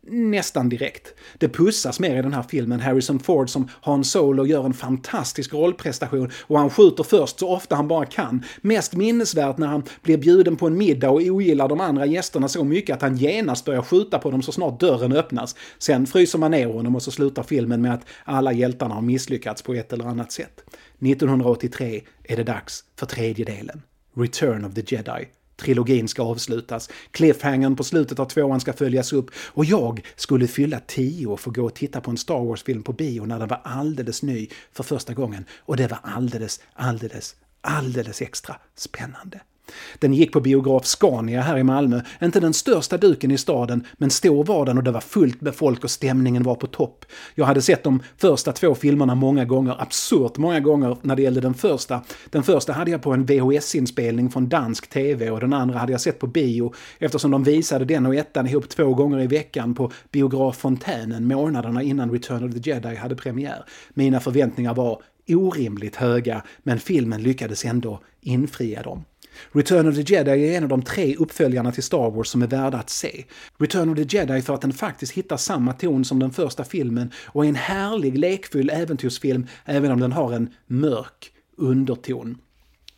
nästan 0.06 0.68
direkt. 0.68 1.14
Det 1.38 1.48
pussas 1.48 2.00
mer 2.00 2.18
i 2.18 2.22
den 2.22 2.32
här 2.32 2.42
filmen. 2.42 2.80
Harrison 2.80 3.18
Ford 3.18 3.50
som 3.50 3.68
Han 3.82 4.04
Solo 4.04 4.46
gör 4.46 4.64
en 4.64 4.74
fantastisk 4.74 5.54
rollprestation 5.54 6.30
och 6.40 6.58
han 6.58 6.70
skjuter 6.70 7.02
först 7.04 7.38
så 7.38 7.48
ofta 7.48 7.76
han 7.76 7.88
bara 7.88 8.06
kan. 8.06 8.44
Mest 8.60 8.94
minnesvärt 8.94 9.58
när 9.58 9.66
han 9.66 9.82
blir 10.02 10.18
bjuden 10.18 10.56
på 10.56 10.66
en 10.66 10.78
middag 10.78 11.10
och 11.10 11.20
ogillar 11.20 11.68
de 11.68 11.80
andra 11.80 12.06
gästerna 12.06 12.48
så 12.48 12.64
mycket 12.64 12.94
att 12.96 13.02
han 13.02 13.16
genast 13.16 13.64
börjar 13.64 13.82
skjuta 13.82 14.18
på 14.18 14.30
dem 14.30 14.42
så 14.42 14.52
snart 14.52 14.80
dörren 14.80 15.12
öppnas. 15.12 15.56
Sen 15.78 16.06
fryser 16.06 16.38
man 16.38 16.50
ner 16.50 16.66
honom 16.66 16.94
och 16.94 17.02
så 17.02 17.10
slutar 17.10 17.42
filmen 17.42 17.82
med 17.82 17.94
att 17.94 18.06
alla 18.24 18.52
hjältarna 18.52 18.94
har 18.94 19.02
misslyckats 19.02 19.62
på 19.62 19.74
ett 19.74 19.92
eller 19.92 20.04
annat 20.04 20.32
sätt. 20.32 20.64
1983 21.00 22.02
är 22.24 22.36
det 22.36 22.44
dags 22.44 22.84
för 22.98 23.06
tredje 23.06 23.44
delen. 23.44 23.82
Return 24.16 24.64
of 24.64 24.74
the 24.74 24.82
Jedi 24.86 25.28
trilogin 25.56 26.08
ska 26.08 26.22
avslutas. 26.22 26.90
Cliffhangern 27.10 27.76
på 27.76 27.84
slutet 27.84 28.18
av 28.18 28.24
tvåan 28.24 28.60
ska 28.60 28.72
följas 28.72 29.12
upp 29.12 29.30
och 29.36 29.64
jag 29.64 30.06
skulle 30.16 30.46
fylla 30.46 30.80
tio 30.80 31.26
och 31.26 31.40
få 31.40 31.50
gå 31.50 31.64
och 31.64 31.74
titta 31.74 32.00
på 32.00 32.10
en 32.10 32.16
Star 32.16 32.44
Wars-film 32.44 32.82
på 32.82 32.92
bio 32.92 33.24
när 33.24 33.38
den 33.38 33.48
var 33.48 33.60
alldeles 33.64 34.22
ny 34.22 34.48
för 34.72 34.82
första 34.82 35.14
gången. 35.14 35.44
Och 35.58 35.76
det 35.76 35.86
var 35.86 35.98
alldeles, 36.02 36.60
alldeles, 36.72 37.36
alldeles 37.60 38.22
extra 38.22 38.56
spännande. 38.74 39.40
Den 39.98 40.14
gick 40.14 40.32
på 40.32 40.40
biograf 40.40 40.84
Scania 40.84 41.40
här 41.40 41.58
i 41.58 41.62
Malmö, 41.62 42.00
inte 42.22 42.40
den 42.40 42.54
största 42.54 42.98
duken 42.98 43.30
i 43.30 43.38
staden, 43.38 43.86
men 43.96 44.10
stor 44.10 44.44
var 44.44 44.66
den 44.66 44.78
och 44.78 44.84
det 44.84 44.90
var 44.90 45.00
fullt 45.00 45.40
med 45.40 45.54
folk 45.54 45.84
och 45.84 45.90
stämningen 45.90 46.42
var 46.42 46.54
på 46.54 46.66
topp. 46.66 47.04
Jag 47.34 47.44
hade 47.44 47.62
sett 47.62 47.84
de 47.84 48.02
första 48.16 48.52
två 48.52 48.74
filmerna 48.74 49.14
många 49.14 49.44
gånger, 49.44 49.82
absurt 49.82 50.36
många 50.36 50.60
gånger 50.60 50.96
när 51.02 51.16
det 51.16 51.22
gällde 51.22 51.40
den 51.40 51.54
första. 51.54 52.00
Den 52.30 52.42
första 52.42 52.72
hade 52.72 52.90
jag 52.90 53.02
på 53.02 53.12
en 53.12 53.26
VHS-inspelning 53.26 54.30
från 54.30 54.48
dansk 54.48 54.90
TV 54.90 55.30
och 55.30 55.40
den 55.40 55.52
andra 55.52 55.78
hade 55.78 55.92
jag 55.92 56.00
sett 56.00 56.18
på 56.18 56.26
bio 56.26 56.74
eftersom 56.98 57.30
de 57.30 57.44
visade 57.44 57.84
den 57.84 58.06
och 58.06 58.14
ettan 58.14 58.46
ihop 58.46 58.68
två 58.68 58.94
gånger 58.94 59.20
i 59.20 59.26
veckan 59.26 59.74
på 59.74 59.92
biograf 60.10 60.56
Fontänen 60.56 61.26
månaderna 61.26 61.82
innan 61.82 62.10
Return 62.10 62.44
of 62.44 62.52
the 62.52 62.70
Jedi 62.70 62.96
hade 62.96 63.16
premiär. 63.16 63.64
Mina 63.94 64.20
förväntningar 64.20 64.74
var 64.74 65.02
orimligt 65.28 65.96
höga, 65.96 66.42
men 66.62 66.78
filmen 66.78 67.22
lyckades 67.22 67.64
ändå 67.64 68.00
infria 68.20 68.82
dem. 68.82 69.04
Return 69.52 69.88
of 69.88 69.94
the 69.94 70.14
Jedi 70.14 70.30
är 70.30 70.56
en 70.56 70.62
av 70.62 70.68
de 70.68 70.82
tre 70.82 71.16
uppföljarna 71.16 71.72
till 71.72 71.82
Star 71.82 72.10
Wars 72.10 72.28
som 72.28 72.42
är 72.42 72.46
värda 72.46 72.78
att 72.78 72.90
se. 72.90 73.24
Return 73.58 73.88
of 73.88 73.96
the 73.96 74.16
Jedi 74.16 74.42
för 74.42 74.54
att 74.54 74.60
den 74.60 74.72
faktiskt 74.72 75.12
hittar 75.12 75.36
samma 75.36 75.72
ton 75.72 76.04
som 76.04 76.18
den 76.18 76.30
första 76.30 76.64
filmen 76.64 77.10
och 77.26 77.44
är 77.44 77.48
en 77.48 77.54
härlig 77.54 78.18
lekfull 78.18 78.70
äventyrsfilm 78.70 79.46
även 79.64 79.92
om 79.92 80.00
den 80.00 80.12
har 80.12 80.32
en 80.32 80.50
mörk 80.66 81.32
underton. 81.56 82.38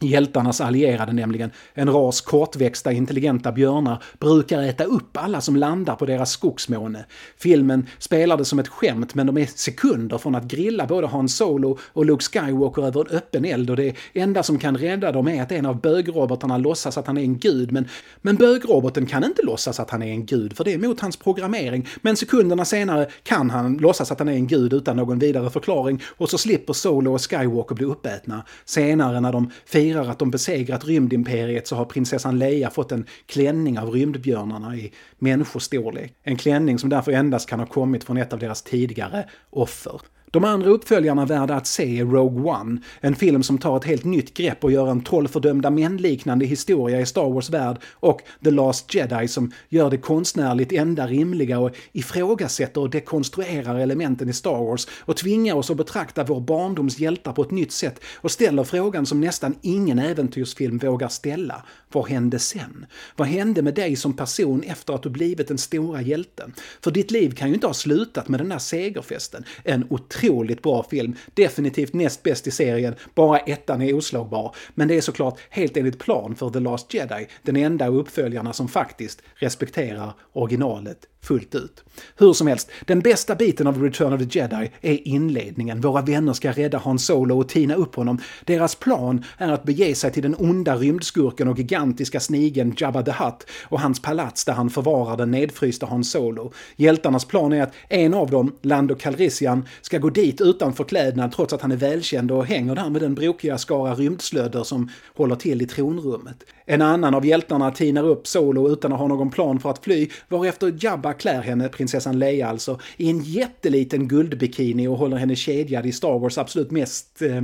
Hjältarnas 0.00 0.60
allierade 0.60 1.12
nämligen, 1.12 1.50
en 1.74 1.92
ras 1.92 2.20
kortväxta 2.20 2.92
intelligenta 2.92 3.52
björnar, 3.52 4.02
brukar 4.18 4.62
äta 4.62 4.84
upp 4.84 5.16
alla 5.16 5.40
som 5.40 5.56
landar 5.56 5.96
på 5.96 6.06
deras 6.06 6.30
skogsmåne. 6.30 7.04
Filmen 7.36 7.86
spelar 7.98 8.36
det 8.36 8.44
som 8.44 8.58
ett 8.58 8.68
skämt 8.68 9.14
men 9.14 9.26
de 9.26 9.36
är 9.36 9.46
sekunder 9.46 10.18
från 10.18 10.34
att 10.34 10.44
grilla 10.44 10.86
både 10.86 11.06
Han 11.06 11.28
Solo 11.28 11.78
och 11.92 12.06
Luke 12.06 12.24
Skywalker 12.24 12.86
över 12.86 13.00
en 13.00 13.16
öppen 13.16 13.44
eld 13.44 13.70
och 13.70 13.76
det 13.76 13.96
enda 14.14 14.42
som 14.42 14.58
kan 14.58 14.76
rädda 14.76 15.12
dem 15.12 15.28
är 15.28 15.42
att 15.42 15.52
en 15.52 15.66
av 15.66 15.80
bögrobotarna 15.80 16.58
låtsas 16.58 16.98
att 16.98 17.06
han 17.06 17.18
är 17.18 17.22
en 17.22 17.38
gud 17.38 17.72
men, 17.72 17.88
men 18.22 18.36
bögroboten 18.36 19.06
kan 19.06 19.24
inte 19.24 19.42
låtsas 19.42 19.80
att 19.80 19.90
han 19.90 20.02
är 20.02 20.10
en 20.10 20.26
gud 20.26 20.56
för 20.56 20.64
det 20.64 20.74
är 20.74 20.78
mot 20.78 21.00
hans 21.00 21.16
programmering 21.16 21.88
men 22.00 22.16
sekunderna 22.16 22.64
senare 22.64 23.06
kan 23.22 23.50
han 23.50 23.76
låtsas 23.76 24.12
att 24.12 24.18
han 24.18 24.28
är 24.28 24.32
en 24.32 24.46
gud 24.46 24.72
utan 24.72 24.96
någon 24.96 25.18
vidare 25.18 25.50
förklaring 25.50 26.02
och 26.16 26.30
så 26.30 26.38
slipper 26.38 26.72
Solo 26.72 27.14
och 27.14 27.30
Skywalker 27.30 27.74
bli 27.74 27.84
uppätna. 27.84 28.44
Senare 28.64 29.20
när 29.20 29.32
de 29.32 29.50
firar 29.66 29.95
att 30.00 30.18
de 30.18 30.30
besegrat 30.30 30.84
rymdimperiet 30.84 31.66
så 31.66 31.76
har 31.76 31.84
prinsessan 31.84 32.38
Leia 32.38 32.70
fått 32.70 32.92
en 32.92 33.06
klänning 33.26 33.78
av 33.78 33.90
rymdbjörnarna 33.90 34.76
i 34.76 34.92
människostorlek. 35.18 36.14
En 36.22 36.36
klänning 36.36 36.78
som 36.78 36.90
därför 36.90 37.12
endast 37.12 37.48
kan 37.48 37.60
ha 37.60 37.66
kommit 37.66 38.04
från 38.04 38.16
ett 38.16 38.32
av 38.32 38.38
deras 38.38 38.62
tidigare 38.62 39.28
offer. 39.50 40.00
De 40.30 40.44
andra 40.44 40.68
uppföljarna 40.68 41.24
värda 41.24 41.54
att 41.54 41.66
se 41.66 41.98
är 41.98 42.04
Rogue 42.04 42.52
One, 42.52 42.80
en 43.00 43.16
film 43.16 43.42
som 43.42 43.58
tar 43.58 43.76
ett 43.76 43.84
helt 43.84 44.04
nytt 44.04 44.34
grepp 44.34 44.64
och 44.64 44.72
gör 44.72 44.90
en 44.90 45.00
trollfördömda 45.00 45.70
män-liknande 45.70 46.46
historia 46.46 47.00
i 47.00 47.06
Star 47.06 47.30
Wars 47.30 47.50
värld 47.50 47.76
och 47.92 48.20
The 48.44 48.50
Last 48.50 48.94
Jedi 48.94 49.28
som 49.28 49.52
gör 49.68 49.90
det 49.90 49.96
konstnärligt 49.96 50.72
enda 50.72 51.06
rimliga 51.06 51.58
och 51.58 51.76
ifrågasätter 51.92 52.80
och 52.80 52.90
dekonstruerar 52.90 53.78
elementen 53.78 54.28
i 54.28 54.32
Star 54.32 54.64
Wars 54.64 54.86
och 55.00 55.16
tvingar 55.16 55.54
oss 55.54 55.70
att 55.70 55.76
betrakta 55.76 56.24
vår 56.24 56.40
barndoms 56.40 56.98
hjältar 56.98 57.32
på 57.32 57.42
ett 57.42 57.50
nytt 57.50 57.72
sätt 57.72 58.00
och 58.16 58.30
ställer 58.30 58.64
frågan 58.64 59.06
som 59.06 59.20
nästan 59.20 59.54
ingen 59.62 59.98
äventyrsfilm 59.98 60.78
vågar 60.78 61.08
ställa. 61.08 61.62
Vad 61.92 62.08
hände 62.08 62.38
sen? 62.38 62.86
Vad 63.16 63.28
hände 63.28 63.62
med 63.62 63.74
dig 63.74 63.96
som 63.96 64.12
person 64.12 64.62
efter 64.62 64.94
att 64.94 65.02
du 65.02 65.10
blivit 65.10 65.48
den 65.48 65.58
stora 65.58 66.02
hjälten? 66.02 66.54
För 66.80 66.90
ditt 66.90 67.10
liv 67.10 67.34
kan 67.34 67.48
ju 67.48 67.54
inte 67.54 67.66
ha 67.66 67.74
slutat 67.74 68.28
med 68.28 68.40
den 68.40 68.48
där 68.48 68.58
segerfesten. 68.58 69.44
En 69.64 69.84
otroligt 70.16 70.62
bra 70.62 70.82
film. 70.82 71.14
Definitivt 71.34 71.92
näst 71.92 72.22
bäst 72.22 72.46
i 72.46 72.50
serien. 72.50 72.94
Bara 73.14 73.38
ettan 73.38 73.82
är 73.82 73.94
oslagbar. 73.94 74.54
Men 74.74 74.88
det 74.88 74.96
är 74.96 75.00
såklart 75.00 75.38
helt 75.50 75.76
enligt 75.76 75.98
plan 75.98 76.34
för 76.34 76.50
The 76.50 76.60
Last 76.60 76.94
Jedi. 76.94 77.26
Den 77.42 77.56
enda 77.56 77.86
av 77.86 77.96
uppföljarna 77.96 78.52
som 78.52 78.68
faktiskt 78.68 79.22
respekterar 79.34 80.12
originalet 80.32 80.98
fullt 81.26 81.54
ut. 81.54 81.84
Hur 82.16 82.32
som 82.32 82.46
helst, 82.46 82.70
den 82.84 83.00
bästa 83.00 83.34
biten 83.34 83.66
av 83.66 83.82
Return 83.82 84.12
of 84.12 84.20
the 84.20 84.38
Jedi 84.38 84.70
är 84.80 85.08
inledningen. 85.08 85.80
Våra 85.80 86.02
vänner 86.02 86.32
ska 86.32 86.52
rädda 86.52 86.78
Han 86.78 86.98
Solo 86.98 87.38
och 87.38 87.48
tina 87.48 87.74
upp 87.74 87.94
honom. 87.94 88.20
Deras 88.44 88.74
plan 88.74 89.24
är 89.38 89.52
att 89.52 89.64
bege 89.64 89.94
sig 89.94 90.12
till 90.12 90.22
den 90.22 90.34
onda 90.38 90.76
rymdskurken 90.76 91.48
och 91.48 91.58
gigantiska 91.58 92.20
snigen 92.20 92.74
Jabba 92.76 93.02
the 93.02 93.10
Hutt 93.10 93.46
och 93.62 93.80
hans 93.80 94.02
palats 94.02 94.44
där 94.44 94.52
han 94.52 94.70
förvarar 94.70 95.16
den 95.16 95.30
nedfrysta 95.30 95.86
Han 95.86 96.04
Solo. 96.04 96.52
Hjältarnas 96.76 97.24
plan 97.24 97.52
är 97.52 97.62
att 97.62 97.74
en 97.88 98.14
av 98.14 98.30
dem, 98.30 98.52
Lando 98.62 98.94
Calrissian, 98.94 99.64
ska 99.82 99.98
gå 99.98 100.10
dit 100.10 100.40
utan 100.40 100.74
förklädnad 100.74 101.32
trots 101.32 101.52
att 101.52 101.62
han 101.62 101.72
är 101.72 101.76
välkänd 101.76 102.30
och 102.30 102.46
hänger 102.46 102.74
där 102.74 102.90
med 102.90 103.02
den 103.02 103.14
brokiga 103.14 103.58
skara 103.58 103.94
rymdslödder 103.94 104.64
som 104.64 104.90
håller 105.14 105.36
till 105.36 105.62
i 105.62 105.66
tronrummet. 105.66 106.44
En 106.66 106.82
annan 106.82 107.14
av 107.14 107.26
hjältarna 107.26 107.70
tinar 107.70 108.04
upp 108.04 108.26
Solo 108.26 108.68
utan 108.68 108.92
att 108.92 108.98
ha 108.98 109.08
någon 109.08 109.30
plan 109.30 109.60
för 109.60 109.70
att 109.70 109.84
fly, 109.84 110.08
varefter 110.28 110.74
Jabba 110.80 111.12
klär 111.12 111.42
henne, 111.42 111.68
prinsessan 111.68 112.18
Leia 112.18 112.48
alltså, 112.48 112.80
i 112.96 113.10
en 113.10 113.22
jätteliten 113.22 114.08
guldbikini 114.08 114.88
och 114.88 114.96
håller 114.96 115.16
henne 115.16 115.36
kedjad 115.36 115.86
i 115.86 115.92
Star 115.92 116.18
Wars 116.18 116.38
absolut 116.38 116.70
mest, 116.70 117.22
eh, 117.22 117.42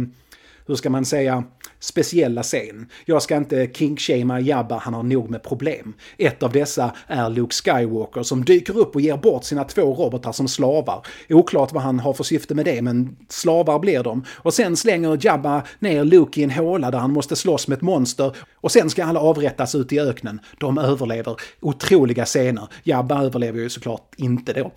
hur 0.66 0.74
ska 0.74 0.90
man 0.90 1.04
säga, 1.04 1.44
speciella 1.82 2.42
scen. 2.42 2.86
Jag 3.04 3.22
ska 3.22 3.36
inte 3.36 3.66
kinkshamea 3.74 4.40
Jabba, 4.40 4.78
han 4.78 4.94
har 4.94 5.02
nog 5.02 5.30
med 5.30 5.42
problem. 5.42 5.94
Ett 6.18 6.42
av 6.42 6.52
dessa 6.52 6.92
är 7.06 7.30
Luke 7.30 7.54
Skywalker 7.54 8.22
som 8.22 8.44
dyker 8.44 8.78
upp 8.78 8.94
och 8.94 9.00
ger 9.00 9.16
bort 9.16 9.44
sina 9.44 9.64
två 9.64 9.94
robotar 9.94 10.32
som 10.32 10.48
slavar. 10.48 11.06
Oklart 11.28 11.72
vad 11.72 11.82
han 11.82 12.00
har 12.00 12.12
för 12.12 12.24
syfte 12.24 12.54
med 12.54 12.64
det, 12.64 12.82
men 12.82 13.16
slavar 13.28 13.78
blir 13.78 14.02
de. 14.02 14.24
Och 14.28 14.54
sen 14.54 14.76
slänger 14.76 15.18
Jabba 15.26 15.62
ner 15.78 16.04
Luke 16.04 16.40
i 16.40 16.44
en 16.44 16.50
håla 16.50 16.90
där 16.90 16.98
han 16.98 17.12
måste 17.12 17.36
slåss 17.36 17.68
med 17.68 17.76
ett 17.76 17.82
monster 17.82 18.36
och 18.54 18.72
sen 18.72 18.90
ska 18.90 19.04
alla 19.04 19.20
avrättas 19.20 19.74
ute 19.74 19.94
i 19.94 20.00
öknen. 20.00 20.40
De 20.58 20.78
överlever. 20.78 21.36
Otroliga 21.60 22.24
scener. 22.24 22.68
Jabba 22.82 23.22
överlever 23.22 23.58
ju 23.58 23.70
såklart 23.70 24.14
inte 24.16 24.52
då. 24.52 24.72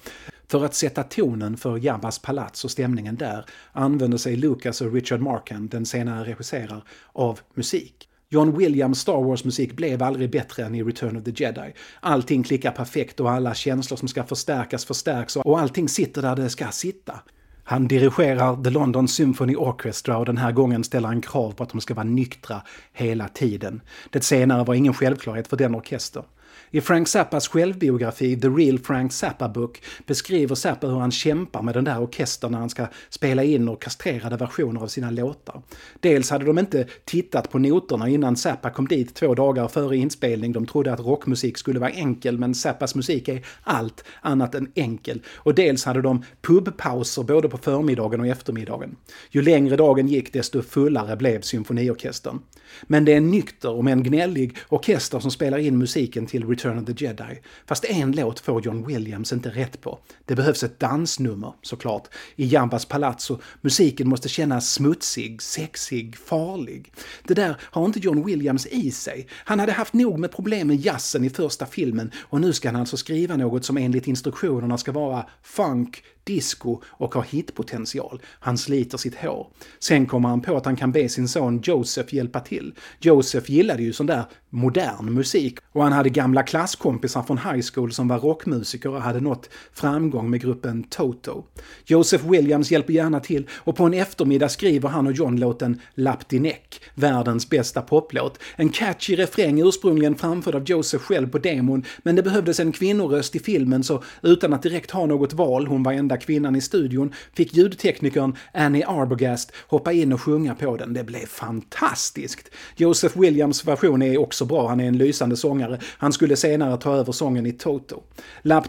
För 0.48 0.66
att 0.66 0.74
sätta 0.74 1.04
tonen 1.04 1.58
för 1.58 1.78
Jabbas 1.78 2.20
palats 2.20 2.66
och 2.66 2.72
stämningen 2.72 3.16
där 3.16 3.46
använder 3.72 4.18
sig 4.18 4.36
Lucas 4.36 4.82
och 4.82 4.94
Richard 4.94 5.20
Markham, 5.20 5.68
den 5.68 5.86
senare 5.86 6.26
regisserar, 6.26 6.84
av 7.14 7.40
musik. 7.54 8.10
John 8.30 8.58
Williams 8.58 9.00
Star 9.00 9.24
Wars-musik 9.24 9.74
blev 9.74 10.04
aldrig 10.04 10.32
bättre 10.32 10.64
än 10.64 10.76
i 10.76 10.84
Return 10.84 11.18
of 11.18 11.24
the 11.24 11.44
Jedi. 11.44 11.74
Allting 12.00 12.44
klickar 12.44 12.72
perfekt 12.72 13.20
och 13.20 13.32
alla 13.32 13.54
känslor 13.54 13.98
som 13.98 14.08
ska 14.08 14.24
förstärkas 14.24 14.86
förstärks 14.86 15.36
och 15.36 15.60
allting 15.60 15.90
sitter 15.90 16.22
där 16.22 16.36
det 16.36 16.50
ska 16.50 16.68
sitta. 16.68 17.20
Han 17.64 17.88
dirigerar 17.88 18.64
The 18.64 18.70
London 18.70 19.08
Symphony 19.08 19.56
Orchestra 19.56 20.18
och 20.18 20.26
den 20.26 20.38
här 20.38 20.52
gången 20.52 20.84
ställer 20.84 21.08
han 21.08 21.22
krav 21.22 21.52
på 21.52 21.64
att 21.64 21.70
de 21.70 21.82
ska 21.82 21.94
vara 21.94 22.04
nyktra 22.04 22.62
hela 22.94 23.28
tiden. 23.28 23.82
Det 24.10 24.24
senare 24.24 24.64
var 24.64 24.74
ingen 24.74 24.94
självklarhet 24.94 25.48
för 25.48 25.58
den 25.58 25.76
orkestern. 25.76 26.24
I 26.72 26.82
Frank 26.82 27.08
Zappas 27.08 27.48
självbiografi 27.48 28.40
The 28.42 28.48
Real 28.48 28.80
Frank 28.80 29.14
Zappa 29.14 29.50
Book 29.50 29.82
beskriver 30.06 30.56
Zappa 30.56 30.88
hur 30.88 31.00
han 31.00 31.12
kämpar 31.12 31.62
med 31.62 31.74
den 31.74 31.84
där 31.84 32.02
orkestern 32.02 32.52
när 32.52 32.60
han 32.60 32.70
ska 32.70 32.88
spela 33.10 33.44
in 33.44 33.70
orkestrerade 33.70 34.38
versioner 34.38 34.82
av 34.82 34.88
sina 34.88 35.12
låtar. 35.12 35.62
Dels 36.00 36.30
hade 36.30 36.46
de 36.46 36.60
inte 36.60 36.88
tittat 37.06 37.52
på 37.52 37.60
noterna 37.60 38.10
innan 38.10 38.36
Zappa 38.36 38.70
kom 38.70 38.88
dit 38.88 39.16
två 39.16 39.36
dagar 39.36 39.68
före 39.68 39.98
inspelning. 39.98 40.52
De 40.52 40.66
trodde 40.66 40.94
att 40.94 41.00
rockmusik 41.00 41.58
skulle 41.58 41.80
vara 41.80 41.90
enkel, 41.90 42.38
men 42.38 42.56
Zappas 42.56 42.96
musik 42.96 43.28
är 43.28 43.46
allt 43.64 44.04
annat 44.22 44.56
än 44.56 44.72
enkel. 44.76 45.22
Och 45.36 45.56
dels 45.56 45.86
hade 45.86 46.02
de 46.02 46.24
pubpauser 46.42 47.24
både 47.24 47.50
på 47.50 47.58
förmiddagen 47.58 48.20
och 48.20 48.28
eftermiddagen. 48.28 48.96
Ju 49.30 49.42
längre 49.42 49.76
dagen 49.76 50.08
gick, 50.08 50.34
desto 50.34 50.62
fullare 50.62 51.16
blev 51.16 51.42
symfoniorkestern. 51.42 52.40
Men 52.84 53.06
det 53.06 53.14
är 53.14 53.18
en 53.18 53.32
nykter 53.32 53.70
om 53.70 53.88
en 53.88 54.04
gnällig 54.04 54.58
orkester 54.70 55.20
som 55.20 55.32
spelar 55.32 55.58
in 55.58 55.78
musiken 55.78 56.26
till 56.26 56.46
Return 56.56 56.80
of 56.80 56.86
the 56.86 57.06
Jedi. 57.06 57.42
Fast 57.66 57.86
en 57.86 58.12
låt 58.12 58.40
får 58.40 58.66
John 58.66 58.88
Williams 58.88 59.34
inte 59.34 59.50
rätt 59.50 59.82
på. 59.82 60.00
Det 60.26 60.36
behövs 60.36 60.64
ett 60.64 60.80
dansnummer, 60.80 61.54
såklart, 61.62 62.08
i 62.36 62.46
Jambas 62.46 62.86
palats 62.86 63.30
och 63.30 63.42
musiken 63.62 64.08
måste 64.10 64.30
kännas 64.30 64.74
smutsig, 64.74 65.42
sexig, 65.42 66.18
farlig. 66.18 66.92
Det 67.24 67.34
där 67.34 67.56
har 67.62 67.86
inte 67.86 68.00
John 68.00 68.26
Williams 68.26 68.68
i 68.68 68.92
sig. 68.92 69.28
Han 69.32 69.60
hade 69.60 69.72
haft 69.72 69.94
nog 69.94 70.20
med 70.20 70.32
problem 70.32 70.68
med 70.68 70.78
jazzen 70.78 71.24
i 71.24 71.30
första 71.30 71.66
filmen 71.66 72.12
och 72.18 72.42
nu 72.42 72.54
ska 72.54 72.68
han 72.68 72.76
alltså 72.76 72.98
skriva 72.98 73.36
något 73.36 73.66
som 73.66 73.78
enligt 73.78 74.08
instruktionerna 74.08 74.78
ska 74.78 74.92
vara 74.92 75.26
funk, 75.44 76.04
disco 76.26 76.82
och 76.86 77.16
har 77.16 77.24
hitpotential. 77.24 78.22
Han 78.40 78.58
sliter 78.58 78.98
sitt 78.98 79.16
hår. 79.16 79.48
Sen 79.80 80.06
kommer 80.06 80.30
han 80.30 80.42
på 80.42 80.58
att 80.58 80.66
han 80.66 80.76
kan 80.76 80.92
be 80.92 81.10
sin 81.10 81.28
son 81.28 81.62
Joseph 81.64 82.16
hjälpa 82.16 82.40
till. 82.40 82.74
Joseph 83.00 83.52
gillade 83.52 83.84
ju 83.84 83.94
sån 83.94 84.06
där 84.06 84.26
modern 84.50 85.14
musik 85.14 85.58
och 85.72 85.84
han 85.84 85.92
hade 85.92 86.10
gamla 86.10 86.44
klasskompisar 86.44 87.24
från 87.24 87.38
high 87.38 87.66
school 87.74 87.92
som 87.92 88.08
var 88.08 88.20
rockmusiker 88.20 88.90
och 88.90 89.02
hade 89.02 89.20
nått 89.20 89.50
framgång 89.74 90.30
med 90.30 90.42
gruppen 90.42 90.84
Toto. 90.84 91.44
Joseph 91.86 92.30
Williams 92.30 92.72
hjälper 92.72 92.94
gärna 92.94 93.20
till 93.20 93.48
och 93.54 93.76
på 93.76 93.84
en 93.84 93.94
eftermiddag 93.94 94.50
skriver 94.50 94.90
han 94.90 95.08
och 95.08 95.14
John 95.14 95.40
låten 95.40 95.82
Lapp 95.96 96.30
din 96.30 96.42
Neck, 96.42 96.82
världens 96.96 97.50
bästa 97.50 97.82
poplåt. 97.82 98.40
En 98.56 98.70
catchy 98.70 99.16
refräng 99.16 99.62
ursprungligen 99.68 100.16
framförd 100.16 100.56
av 100.56 100.64
Joseph 100.66 101.04
själv 101.04 101.30
på 101.30 101.38
demon, 101.38 101.84
men 102.04 102.16
det 102.16 102.24
behövdes 102.24 102.60
en 102.60 102.72
kvinnoröst 102.72 103.36
i 103.36 103.40
filmen 103.40 103.84
så 103.84 104.04
utan 104.22 104.54
att 104.54 104.64
direkt 104.64 104.92
ha 104.92 105.06
något 105.06 105.34
val, 105.34 105.68
hon 105.68 105.84
var 105.84 105.94
enda 105.94 106.15
kvinnan 106.18 106.56
i 106.56 106.62
studion, 106.62 107.14
fick 107.34 107.54
ljudteknikern 107.54 108.36
Annie 108.54 108.86
Arbogast 108.86 109.52
hoppa 109.68 109.92
in 109.92 110.14
och 110.14 110.22
sjunga 110.22 110.56
på 110.56 110.78
den. 110.78 110.94
Det 110.94 111.04
blev 111.04 111.26
fantastiskt! 111.26 112.50
Joseph 112.76 113.20
Williams 113.20 113.68
version 113.68 114.02
är 114.02 114.18
också 114.18 114.46
bra, 114.46 114.68
han 114.68 114.80
är 114.80 114.88
en 114.88 114.98
lysande 114.98 115.38
sångare. 115.38 115.80
Han 115.98 116.14
skulle 116.14 116.36
senare 116.36 116.78
ta 116.78 116.96
över 116.96 117.12
sången 117.12 117.46
i 117.46 117.52
Toto. 117.52 118.04
Lapp 118.42 118.66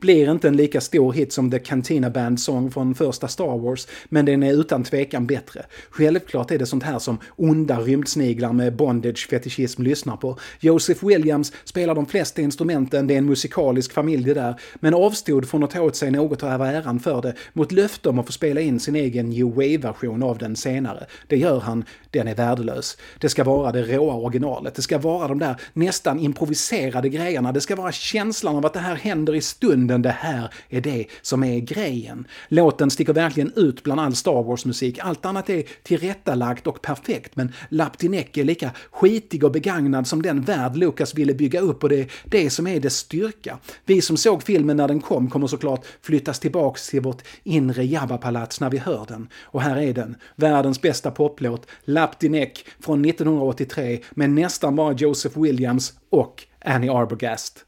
blir 0.00 0.30
inte 0.30 0.48
en 0.48 0.56
lika 0.56 0.80
stor 0.80 1.12
hit 1.12 1.32
som 1.32 1.50
The 1.50 1.58
Cantina 1.58 2.10
Band-sång 2.10 2.70
från 2.70 2.94
första 2.94 3.28
Star 3.28 3.58
Wars, 3.58 3.88
men 4.08 4.24
den 4.24 4.42
är 4.42 4.52
utan 4.52 4.84
tvekan 4.84 5.26
bättre. 5.26 5.66
Självklart 5.90 6.50
är 6.50 6.58
det 6.58 6.66
sånt 6.66 6.82
här 6.82 6.98
som 6.98 7.18
onda 7.36 7.80
rymdsniglar 7.80 8.52
med 8.52 8.76
bondage-fetischism 8.76 9.82
lyssnar 9.82 10.16
på. 10.16 10.38
Joseph 10.60 11.06
Williams 11.06 11.52
spelar 11.64 11.94
de 11.94 12.06
flesta 12.06 12.42
instrumenten, 12.42 13.06
det 13.06 13.14
är 13.14 13.18
en 13.18 13.26
musikalisk 13.26 13.92
familj 13.92 14.24
det 14.24 14.34
där, 14.34 14.60
men 14.74 14.94
avstod 14.94 15.48
från 15.48 15.64
att 15.64 15.70
ta 15.70 15.80
åt 15.80 15.96
sig 15.96 16.10
något 16.10 16.42
att 16.42 16.52
öva 16.52 16.72
äran 16.80 17.00
för 17.00 17.22
det 17.22 17.34
mot 17.52 17.72
löfte 17.72 18.08
om 18.08 18.18
att 18.18 18.26
få 18.26 18.32
spela 18.32 18.60
in 18.60 18.80
sin 18.80 18.96
egen 18.96 19.30
New 19.30 19.46
Wave-version 19.46 20.22
av 20.22 20.38
den 20.38 20.56
senare. 20.56 21.06
Det 21.26 21.36
gör 21.36 21.60
han, 21.60 21.84
den 22.10 22.28
är 22.28 22.34
värdelös. 22.34 22.96
Det 23.18 23.28
ska 23.28 23.44
vara 23.44 23.72
det 23.72 23.82
råa 23.82 24.14
originalet, 24.14 24.74
det 24.74 24.82
ska 24.82 24.98
vara 24.98 25.28
de 25.28 25.38
där 25.38 25.56
nästan 25.72 26.20
improviserade 26.20 27.08
grejerna, 27.08 27.52
det 27.52 27.60
ska 27.60 27.76
vara 27.76 27.92
känslan 27.92 28.56
av 28.56 28.66
att 28.66 28.72
det 28.72 28.80
här 28.80 28.94
händer 28.94 29.34
i 29.34 29.40
stunden, 29.40 30.02
det 30.02 30.10
här 30.10 30.54
är 30.68 30.80
det 30.80 31.06
som 31.22 31.44
är 31.44 31.58
grejen. 31.58 32.26
Låten 32.48 32.90
sticker 32.90 33.12
verkligen 33.12 33.52
ut 33.56 33.82
bland 33.82 34.00
all 34.00 34.16
Star 34.16 34.42
Wars-musik, 34.42 34.98
allt 35.02 35.26
annat 35.26 35.50
är 35.50 35.64
tillrättalagt 35.82 36.66
och 36.66 36.82
perfekt, 36.82 37.36
men 37.36 37.52
Laptinek 37.68 38.36
är 38.36 38.44
lika 38.44 38.70
skitig 38.90 39.44
och 39.44 39.52
begagnad 39.52 40.06
som 40.06 40.22
den 40.22 40.40
värld 40.40 40.76
Lucas 40.76 41.14
ville 41.14 41.34
bygga 41.34 41.60
upp 41.60 41.82
och 41.82 41.88
det 41.88 42.00
är 42.00 42.06
det 42.24 42.50
som 42.50 42.66
är 42.66 42.80
dess 42.80 42.96
styrka. 42.96 43.58
Vi 43.84 44.00
som 44.02 44.16
såg 44.16 44.42
filmen 44.42 44.76
när 44.76 44.88
den 44.88 45.00
kom 45.00 45.30
kommer 45.30 45.46
såklart 45.46 45.86
flyttas 46.02 46.40
tillbaka 46.40 46.69
tillbaks 46.70 46.90
till 46.90 47.00
vårt 47.00 47.22
inre 47.44 47.84
Jabba-palats 47.84 48.60
när 48.60 48.70
vi 48.70 48.78
hör 48.78 49.06
den. 49.08 49.28
Och 49.52 49.62
här 49.62 49.76
är 49.76 49.92
den, 49.94 50.16
världens 50.36 50.80
bästa 50.80 51.10
poplåt, 51.10 51.66
Laptinek 51.84 52.66
från 52.80 53.04
1983 53.04 54.00
med 54.10 54.30
nästan 54.30 54.76
bara 54.76 54.92
Joseph 54.92 55.40
Williams 55.40 55.92
och 56.10 56.44
Annie 56.64 56.90
Arbogast. 56.90 57.64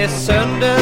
Är 0.00 0.08
sönder 0.08 0.80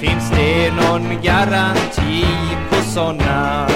Finns 0.00 0.30
det 0.30 0.72
någon 0.72 1.22
garanti 1.22 2.26
på 2.70 2.76
såna? 2.76 3.68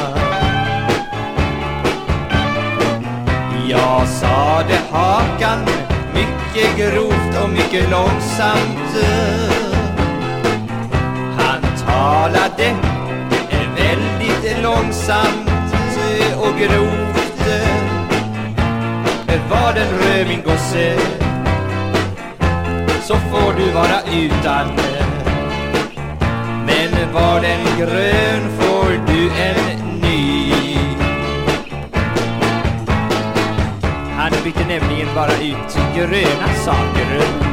Jag 3.69 4.09
sade 4.09 4.81
Hakan 4.91 5.59
mycket 6.15 6.77
grovt 6.77 7.43
och 7.43 7.51
mycket 7.51 7.91
långsamt. 7.91 9.07
Han 11.39 11.63
talade 11.87 12.75
väldigt 13.77 14.63
långsamt 14.63 15.51
och 16.37 16.59
grovt. 16.59 17.21
Var 19.51 19.73
den 19.75 19.89
röd 19.99 20.29
min 20.29 20.43
gosse? 20.43 21.30
Så 23.11 23.17
får 23.17 23.53
du 23.53 23.73
vara 23.73 24.01
utan 24.13 24.67
Men 26.67 27.13
var 27.13 27.41
den 27.41 27.79
grön 27.79 28.51
får 28.59 28.91
du 29.07 29.31
en 29.31 30.01
ny. 30.01 30.53
Han 34.17 34.31
bytte 34.45 34.67
nämligen 34.69 35.09
bara 35.15 35.33
ut 35.33 35.79
gröna 35.97 36.55
saker 36.65 37.50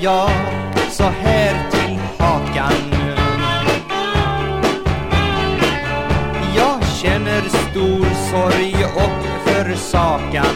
jag 0.00 0.30
så 0.90 1.04
här 1.04 1.70
till 1.70 1.98
Hakan. 2.18 2.72
Jag 6.56 6.82
känner 7.02 7.40
stor 7.40 8.06
sorg 8.30 8.84
och 8.96 9.44
försakan 9.44 10.54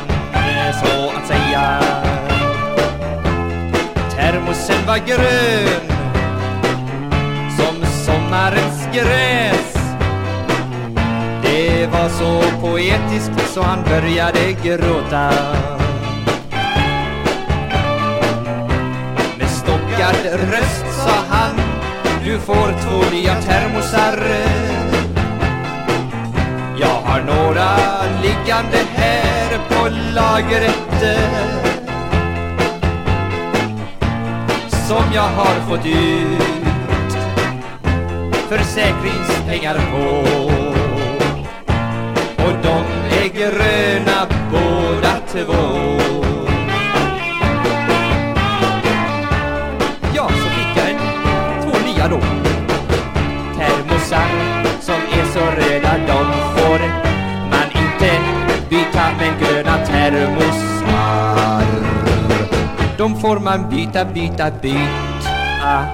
så 0.72 1.10
att 1.10 1.26
säga. 1.26 1.80
Termosen 4.16 4.86
var 4.86 4.98
grön 4.98 5.88
som 7.58 7.86
sommarens 7.86 8.88
gräs. 8.92 9.76
Det 11.42 11.86
var 11.86 12.08
så 12.08 12.60
poetiskt 12.60 13.54
så 13.54 13.62
han 13.62 13.82
började 13.82 14.52
gråta. 14.62 15.32
Med 20.22 20.40
röst 20.50 20.84
sa 21.04 21.24
han. 21.28 21.56
Du 22.24 22.38
får 22.38 22.72
två 22.82 23.10
nya 23.10 23.34
termosar. 23.34 24.18
Jag 26.80 27.00
har 27.04 27.20
några 27.20 27.76
liggande 28.22 28.78
här 28.94 29.58
på 29.68 29.88
lagret. 30.14 31.18
Som 34.88 35.04
jag 35.14 35.28
har 35.28 35.68
fått 35.68 35.86
ut 35.86 37.16
Försäkringspengar 38.48 39.74
på. 39.74 40.06
Och 42.44 42.54
de 42.62 42.84
är 43.18 43.28
gröna 43.28 44.26
båda 44.52 45.16
två. 45.32 46.41
Gröna 59.40 59.86
termosar. 59.86 61.64
De 62.98 63.20
får 63.20 63.38
man 63.38 63.70
byta, 63.70 64.04
byta, 64.04 64.50
byta. 64.62 65.84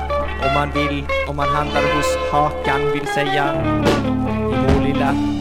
Om 0.47 0.55
man 0.55 0.71
vill, 0.75 1.07
om 1.29 1.37
man 1.37 1.49
handlar 1.49 1.83
hos 1.83 2.33
Hakan 2.33 2.93
vill 2.93 3.07
säga 3.07 3.55
i 4.53 4.75
vår 4.75 4.85
lilla 4.85 5.38